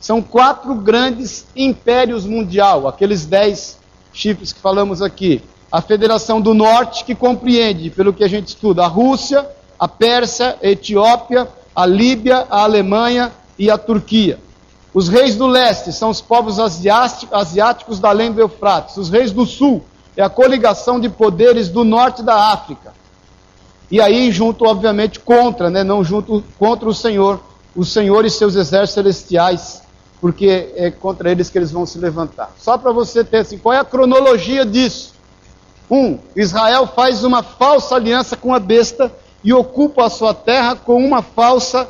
[0.00, 3.78] São quatro grandes impérios mundial, aqueles dez
[4.12, 5.42] chifres que falamos aqui.
[5.72, 10.56] A Federação do Norte, que compreende, pelo que a gente estuda, a Rússia, a Pérsia,
[10.62, 14.38] a Etiópia, a Líbia, a Alemanha e a Turquia.
[14.92, 18.96] Os reis do leste são os povos asiáticos da além do Eufrates.
[18.96, 19.82] Os reis do sul
[20.16, 22.92] é a coligação de poderes do norte da África.
[23.90, 25.82] E aí, junto, obviamente, contra, né?
[25.82, 27.40] não junto contra o Senhor,
[27.74, 29.82] o Senhor e seus exércitos celestiais,
[30.20, 32.52] porque é contra eles que eles vão se levantar.
[32.56, 35.12] Só para você ter assim, qual é a cronologia disso?
[35.90, 39.12] Um, Israel faz uma falsa aliança com a besta
[39.44, 41.88] e ocupa a sua terra com uma falsa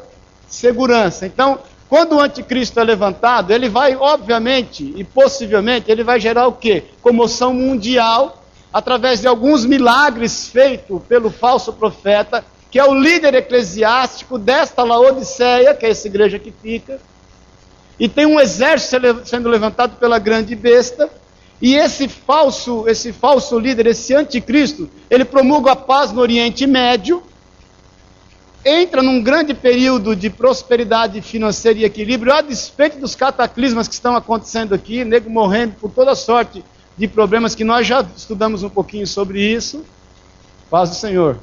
[0.49, 1.25] segurança.
[1.25, 6.53] Então, quando o anticristo é levantado, ele vai, obviamente e possivelmente, ele vai gerar o
[6.53, 6.83] quê?
[7.01, 8.43] Comoção mundial,
[8.73, 15.75] através de alguns milagres feitos pelo falso profeta, que é o líder eclesiástico desta Laodiceia,
[15.75, 16.99] que é essa igreja que fica,
[18.01, 21.09] e tem um exército sendo levantado pela grande besta,
[21.63, 27.23] e esse falso, esse falso líder, esse anticristo, ele promulga a paz no Oriente Médio,
[28.65, 34.17] entra num grande período de prosperidade financeira e equilíbrio, a despeito dos cataclismas que estão
[34.17, 36.65] acontecendo aqui, nego morrendo por toda sorte
[36.97, 39.85] de problemas que nós já estudamos um pouquinho sobre isso.
[40.71, 41.39] Paz do Senhor.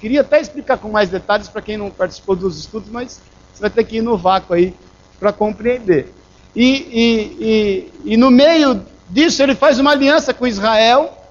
[0.00, 3.20] Queria até explicar com mais detalhes para quem não participou dos estudos, mas
[3.52, 4.74] você vai ter que ir no vácuo aí
[5.20, 6.12] para compreender.
[6.56, 11.21] E, e, e, e no meio disso, ele faz uma aliança com Israel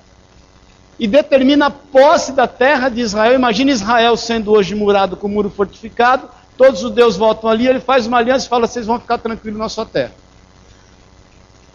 [0.99, 3.33] e determina a posse da terra de Israel.
[3.33, 8.05] Imagina Israel sendo hoje murado com muro fortificado, todos os judeus voltam ali, ele faz
[8.05, 10.13] uma aliança e fala: vocês vão ficar tranquilos na sua terra.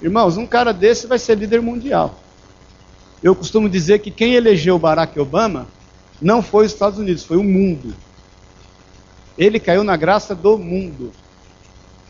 [0.00, 2.20] Irmãos, um cara desse vai ser líder mundial.
[3.22, 5.66] Eu costumo dizer que quem elegeu Barack Obama
[6.20, 7.94] não foi os Estados Unidos, foi o mundo.
[9.36, 11.12] Ele caiu na graça do mundo.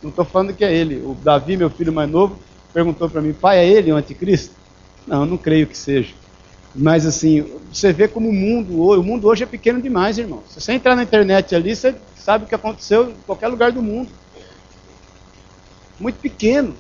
[0.03, 0.97] Não estou falando que é ele.
[0.97, 2.39] O Davi, meu filho mais novo,
[2.73, 4.55] perguntou para mim: pai, é ele o anticristo?
[5.07, 6.13] Não, não creio que seja.
[6.79, 10.43] Mas assim, você vê como o mundo hoje, o mundo hoje é pequeno demais, irmão.
[10.49, 13.83] Se você entrar na internet ali, você sabe o que aconteceu em qualquer lugar do
[13.83, 14.11] mundo.
[15.99, 16.77] Muito pequeno.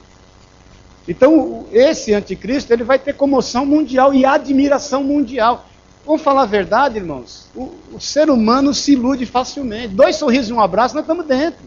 [1.08, 5.66] Então, esse anticristo, ele vai ter comoção mundial e admiração mundial.
[6.04, 7.48] Vamos falar a verdade, irmãos?
[7.54, 9.94] O, o ser humano se ilude facilmente.
[9.94, 11.64] Dois sorrisos e um abraço, nós estamos dentro.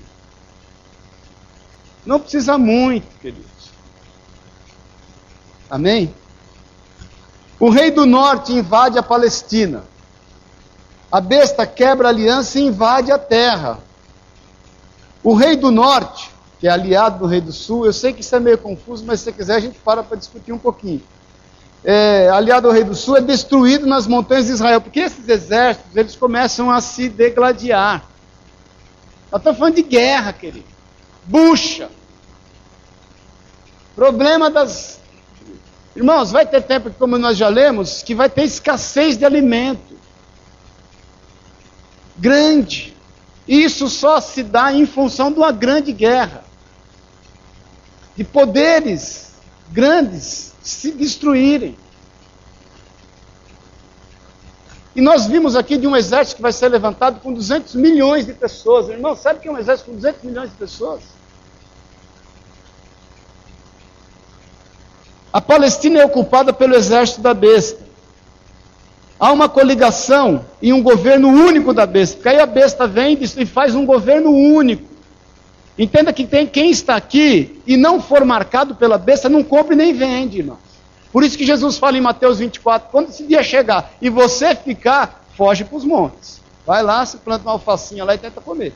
[2.06, 3.72] Não precisa muito, queridos.
[5.70, 6.14] Amém?
[7.60, 9.84] O rei do norte invade a Palestina.
[11.12, 13.80] A besta quebra a aliança e invade a terra.
[15.22, 18.36] O rei do norte, que é aliado do rei do sul, eu sei que isso
[18.36, 21.04] é meio confuso, mas se você quiser a gente para para discutir um pouquinho.
[21.84, 25.96] É, aliado ao rei do sul, é destruído nas montanhas de Israel, porque esses exércitos
[25.96, 28.06] eles começam a se degladiar.
[29.32, 30.68] Nós estamos falando de guerra, querido.
[31.26, 31.90] Bucha.
[33.96, 34.99] Problema das
[35.96, 39.98] Irmãos, vai ter tempo, como nós já lemos, que vai ter escassez de alimento.
[42.18, 42.96] Grande.
[43.48, 46.44] Isso só se dá em função de uma grande guerra.
[48.16, 49.34] De poderes
[49.72, 51.76] grandes se destruírem.
[54.96, 58.34] E nós vimos aqui de um exército que vai ser levantado com 200 milhões de
[58.34, 58.90] pessoas.
[58.90, 61.02] Irmão, sabe o que é um exército com 200 milhões de pessoas?
[65.32, 67.88] A Palestina é ocupada pelo exército da besta.
[69.20, 72.16] Há uma coligação e um governo único da besta.
[72.16, 74.90] Porque aí a besta vem e faz um governo único.
[75.78, 79.94] Entenda que tem quem está aqui e não for marcado pela besta, não compre nem
[79.94, 80.58] vende, irmão.
[81.12, 85.24] Por isso que Jesus fala em Mateus 24: quando esse dia chegar e você ficar,
[85.38, 86.42] foge para os montes.
[86.66, 88.74] Vai lá, se planta uma alfacinha lá e tenta comer.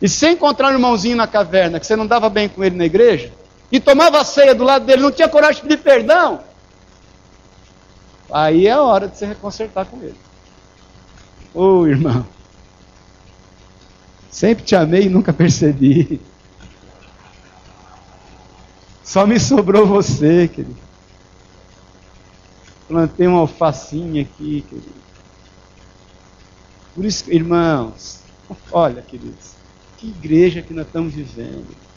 [0.00, 2.84] E se encontrar um irmãozinho na caverna que você não dava bem com ele na
[2.84, 3.32] igreja,
[3.70, 6.40] e tomava a ceia do lado dele, não tinha coragem de pedir perdão,
[8.30, 10.16] aí é a hora de se reconsertar com ele.
[11.54, 12.26] Ô oh, irmão,
[14.30, 16.20] sempre te amei e nunca percebi.
[19.02, 20.76] Só me sobrou você, querido.
[22.86, 25.08] Plantei uma alfacinha aqui, querido.
[26.94, 28.20] Por isso, irmãos,
[28.70, 29.52] olha, queridos,
[29.96, 31.87] que igreja que nós estamos vivendo.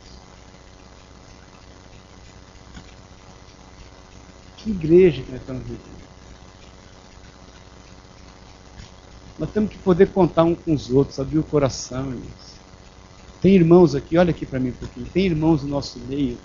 [4.63, 6.01] Que igreja que nós estamos vivendo.
[9.39, 12.51] Nós temos que poder contar um com os outros, abrir o coração, irmãos.
[13.41, 15.07] Tem irmãos aqui, olha aqui para mim um pouquinho.
[15.07, 16.37] Tem irmãos no nosso meio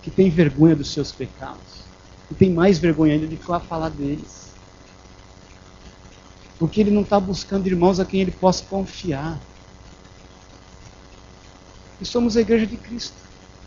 [0.00, 1.82] que tem vergonha dos seus pecados,
[2.30, 4.52] e tem mais vergonha ainda de falar deles.
[6.56, 9.40] Porque ele não está buscando irmãos a quem ele possa confiar.
[12.00, 13.16] E somos a igreja de Cristo,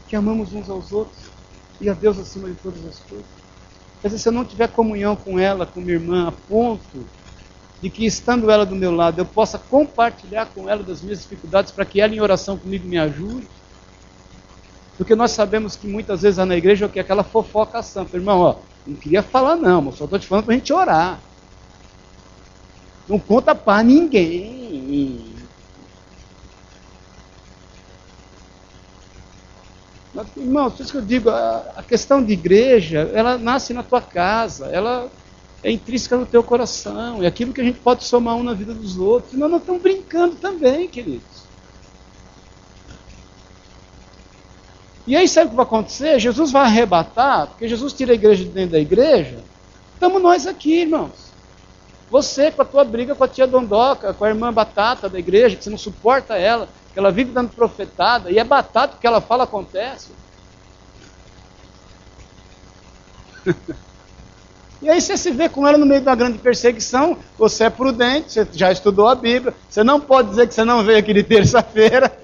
[0.07, 1.19] que amamos uns aos outros
[1.81, 3.40] e a Deus acima de todas as coisas.
[4.01, 7.05] Quer dizer, se eu não tiver comunhão com ela, com minha irmã, a ponto
[7.81, 11.71] de que estando ela do meu lado, eu possa compartilhar com ela das minhas dificuldades
[11.71, 13.47] para que ela em oração comigo me ajude,
[14.97, 18.07] porque nós sabemos que muitas vezes na igreja é que aquela fofocação.
[18.13, 21.19] Irmão, ó, não queria falar não, mas só estou te falando para a gente orar.
[23.07, 25.30] Não conta para ninguém.
[30.13, 33.81] Mas, irmão, por isso que eu digo, a, a questão de igreja, ela nasce na
[33.81, 35.09] tua casa, ela
[35.63, 38.73] é intrínseca no teu coração, é aquilo que a gente pode somar um na vida
[38.73, 39.33] dos outros.
[39.33, 41.41] Nós não estamos brincando também, queridos.
[45.07, 46.19] E aí sabe o que vai acontecer?
[46.19, 49.39] Jesus vai arrebatar, porque Jesus tira a igreja de dentro da igreja.
[49.93, 51.31] Estamos nós aqui, irmãos.
[52.09, 55.55] Você com a tua briga com a tia Dondoca, com a irmã Batata da igreja,
[55.55, 59.21] que você não suporta ela, que ela vive dando profetada, e é batata que ela
[59.21, 60.09] fala acontece.
[64.81, 68.33] e aí você se vê com ela no meio da grande perseguição, você é prudente,
[68.33, 71.23] você já estudou a Bíblia, você não pode dizer que você não veio aqui de
[71.23, 72.19] terça-feira.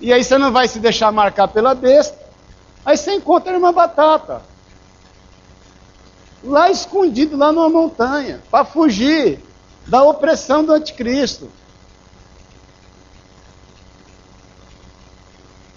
[0.00, 2.18] E aí você não vai se deixar marcar pela besta.
[2.84, 4.42] Aí você encontra a irmã Batata.
[6.42, 9.38] Lá escondido, lá numa montanha, para fugir
[9.86, 11.48] da opressão do anticristo.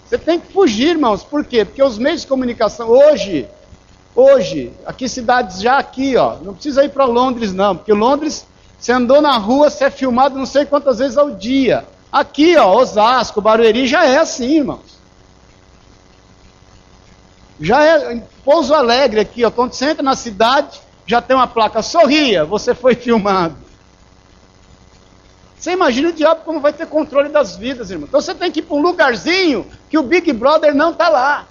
[0.08, 1.24] Você tem que fugir, irmãos.
[1.24, 1.64] Por quê?
[1.64, 3.48] Porque os meios de comunicação hoje,
[4.14, 8.46] hoje, aqui cidades já aqui, ó, não precisa ir para Londres não, porque Londres,
[8.78, 11.84] você andou na rua, você é filmado não sei quantas vezes ao dia.
[12.12, 14.96] Aqui, ó, Osasco, Barueri já é assim, irmãos.
[17.60, 21.82] Já é Pouso Alegre aqui, ó, quando você entra na cidade, já tem uma placa,
[21.82, 23.65] sorria, você foi filmado.
[25.58, 28.06] Você imagina o diabo como vai ter controle das vidas, irmão.
[28.06, 31.46] Então você tem que ir para um lugarzinho que o Big Brother não está lá.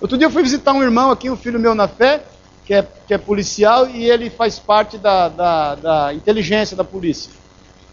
[0.00, 2.22] Outro dia eu fui visitar um irmão aqui, um filho meu na fé,
[2.64, 7.32] que é, que é policial, e ele faz parte da, da, da inteligência da polícia.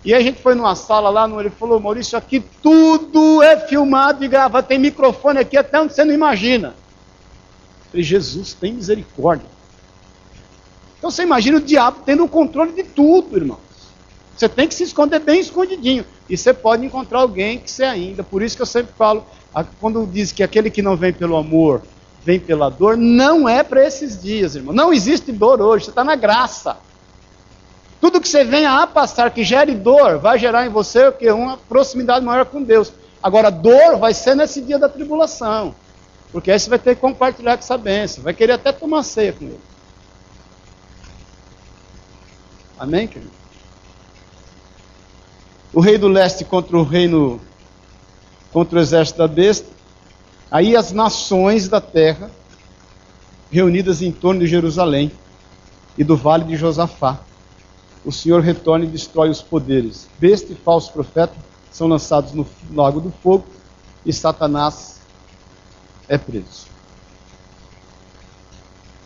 [0.04, 4.28] E a gente foi numa sala lá, ele falou, Maurício, aqui tudo é filmado e
[4.28, 6.68] gravado, tem microfone aqui até onde você não imagina.
[7.86, 9.55] Eu falei, Jesus, tem misericórdia.
[10.98, 13.60] Então você imagina o diabo tendo o controle de tudo, irmãos.
[14.36, 16.06] Você tem que se esconder bem escondidinho.
[16.30, 18.24] E você pode encontrar alguém que você ainda.
[18.24, 19.26] Por isso que eu sempre falo,
[19.80, 21.82] quando diz que aquele que não vem pelo amor,
[22.24, 24.74] vem pela dor, não é para esses dias, irmão.
[24.74, 26.78] Não existe dor hoje, você está na graça.
[28.02, 31.30] Tudo que você venha a passar que gere dor, vai gerar em você o que?
[31.32, 32.92] Uma proximidade maior com Deus.
[33.24, 35.74] Agora, dor vai ser nesse dia da tribulação.
[36.32, 38.24] Porque aí você vai ter que compartilhar com essa bênção.
[38.24, 39.60] Vai querer até tomar ceia com ele.
[42.78, 43.32] Amém, querido?
[45.74, 47.40] O rei do leste contra o reino,
[48.52, 49.68] contra o exército da besta.
[50.50, 52.32] Aí as nações da terra,
[53.52, 55.12] reunidas em torno de Jerusalém
[55.98, 57.20] e do vale de Josafá
[58.06, 60.08] o Senhor retorna e destrói os poderes.
[60.20, 61.34] Besta e falso profeta
[61.72, 63.46] são lançados no lago do fogo
[64.06, 65.02] e Satanás
[66.08, 66.68] é preso.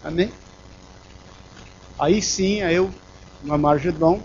[0.04, 0.32] Amém?
[1.98, 2.92] Aí sim, aí eu,
[3.44, 4.22] no Margedon,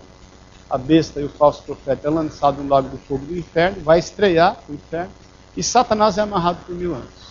[0.69, 3.99] a besta e o falso profeta é lançado no lago do fogo do inferno, vai
[3.99, 5.11] estrear o inferno,
[5.55, 7.25] e Satanás é amarrado por mil anos.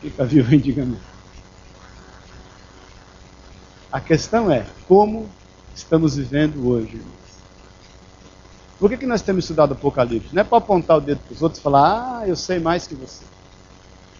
[0.00, 1.00] Fica vivo e diga amém.
[3.90, 5.28] A questão é como
[5.74, 7.18] estamos vivendo hoje, irmãos.
[8.78, 10.32] Por que, que nós temos estudado Apocalipse?
[10.32, 12.86] Não é para apontar o dedo para os outros e falar, ah, eu sei mais
[12.86, 13.24] que você.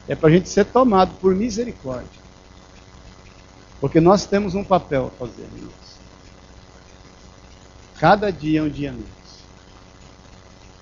[0.08, 2.27] É para a gente ser tomado por misericórdia.
[3.80, 5.46] Porque nós temos um papel a fazer.
[7.98, 9.08] Cada dia é um dia menos.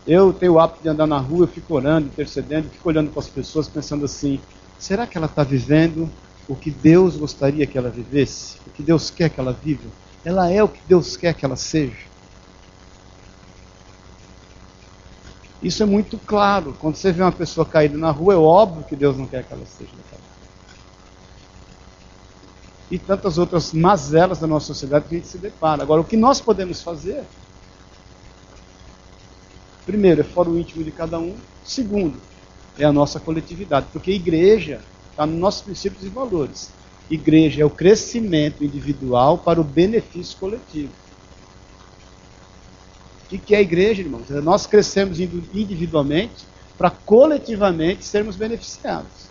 [0.07, 3.21] Eu tenho o hábito de andar na rua, eu fico orando, intercedendo, fico olhando para
[3.21, 4.41] as pessoas pensando assim:
[4.79, 6.09] será que ela está vivendo
[6.49, 8.59] o que Deus gostaria que ela vivesse?
[8.67, 9.89] O que Deus quer que ela viva?
[10.25, 12.07] Ela é o que Deus quer que ela seja?
[15.63, 16.77] Isso é muito claro.
[16.79, 19.53] Quando você vê uma pessoa caída na rua, é óbvio que Deus não quer que
[19.53, 20.36] ela seja daquela
[22.91, 25.83] E tantas outras mazelas da nossa sociedade que a gente se depara.
[25.83, 27.25] Agora, o que nós podemos fazer?
[29.85, 31.35] Primeiro, é fora o íntimo de cada um.
[31.65, 32.19] Segundo,
[32.79, 33.87] é a nossa coletividade.
[33.93, 34.81] Porque igreja
[35.11, 36.71] está nos nossos princípios e valores.
[37.11, 40.93] Igreja é o crescimento individual para o benefício coletivo.
[43.25, 44.29] O que é a igreja, irmãos?
[44.31, 46.45] Nós crescemos individualmente
[46.79, 49.27] para coletivamente sermos beneficiados.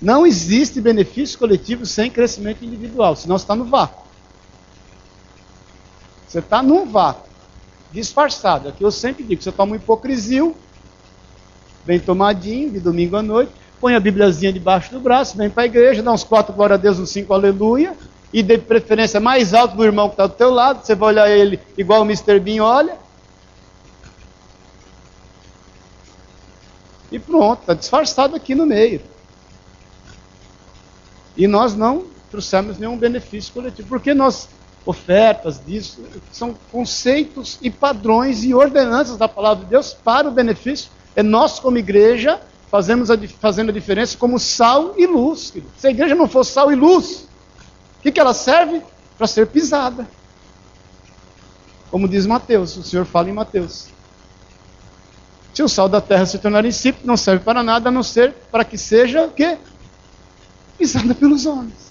[0.00, 4.04] Não existe benefício coletivo sem crescimento individual, senão você está no vácuo.
[6.26, 7.28] Você está num vácuo,
[7.90, 8.68] disfarçado.
[8.68, 10.56] Aqui eu sempre digo: você toma um hipocrisil,
[11.84, 15.66] bem tomadinho, de domingo à noite, põe a Bibliazinha debaixo do braço, vem para a
[15.66, 17.96] igreja, dá uns quatro glória a Deus, uns cinco aleluia,
[18.32, 21.30] e de preferência mais alto do irmão que está do teu lado, você vai olhar
[21.30, 22.38] ele igual o Mr.
[22.38, 22.96] Bean olha.
[27.10, 29.00] E pronto, está disfarçado aqui no meio.
[31.38, 33.88] E nós não trouxemos nenhum benefício coletivo.
[33.88, 34.48] Porque nós,
[34.84, 40.90] ofertas disso, são conceitos e padrões e ordenanças da palavra de Deus para o benefício.
[41.14, 45.54] É nós, como igreja, fazemos a, fazendo a diferença como sal e luz.
[45.76, 47.28] Se a igreja não for sal e luz,
[47.98, 48.82] o que, que ela serve?
[49.16, 50.08] Para ser pisada.
[51.88, 53.88] Como diz Mateus, o Senhor fala em Mateus.
[55.54, 58.32] Se o sal da terra se tornar insípido, não serve para nada a não ser
[58.50, 59.56] para que seja o quê?
[60.78, 61.88] Pisada pelos homens.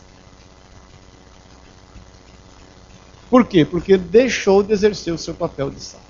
[3.30, 3.66] Por quê?
[3.66, 6.02] Porque deixou de exercer o seu papel de sal.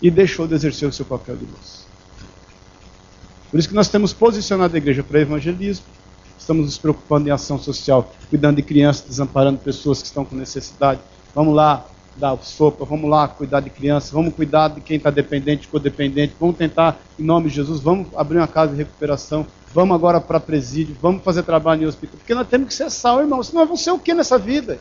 [0.00, 1.86] E deixou de exercer o seu papel de luz.
[3.50, 5.84] Por isso que nós temos posicionado a igreja para evangelismo,
[6.38, 11.00] estamos nos preocupando em ação social, cuidando de crianças, desamparando pessoas que estão com necessidade.
[11.34, 15.68] Vamos lá dar sopa, vamos lá cuidar de crianças, vamos cuidar de quem está dependente,
[15.68, 20.20] codependente, vamos tentar, em nome de Jesus, vamos abrir uma casa de recuperação, vamos agora
[20.20, 23.64] para presídio, vamos fazer trabalho em hospital, porque nós temos que ser sal, irmão, senão
[23.64, 24.78] vamos ser o que nessa vida?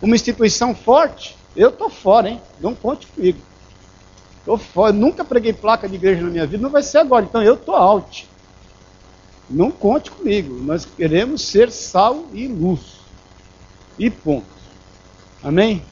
[0.00, 1.36] Uma instituição forte?
[1.56, 2.40] Eu estou fora, hein?
[2.60, 3.38] Não conte comigo.
[4.38, 7.42] Estou fora, nunca preguei placa de igreja na minha vida, não vai ser agora, então
[7.42, 8.28] eu estou out.
[9.48, 10.54] Não conte comigo.
[10.62, 13.00] Nós queremos ser sal e luz.
[13.98, 14.46] E ponto.
[15.42, 15.82] Amém?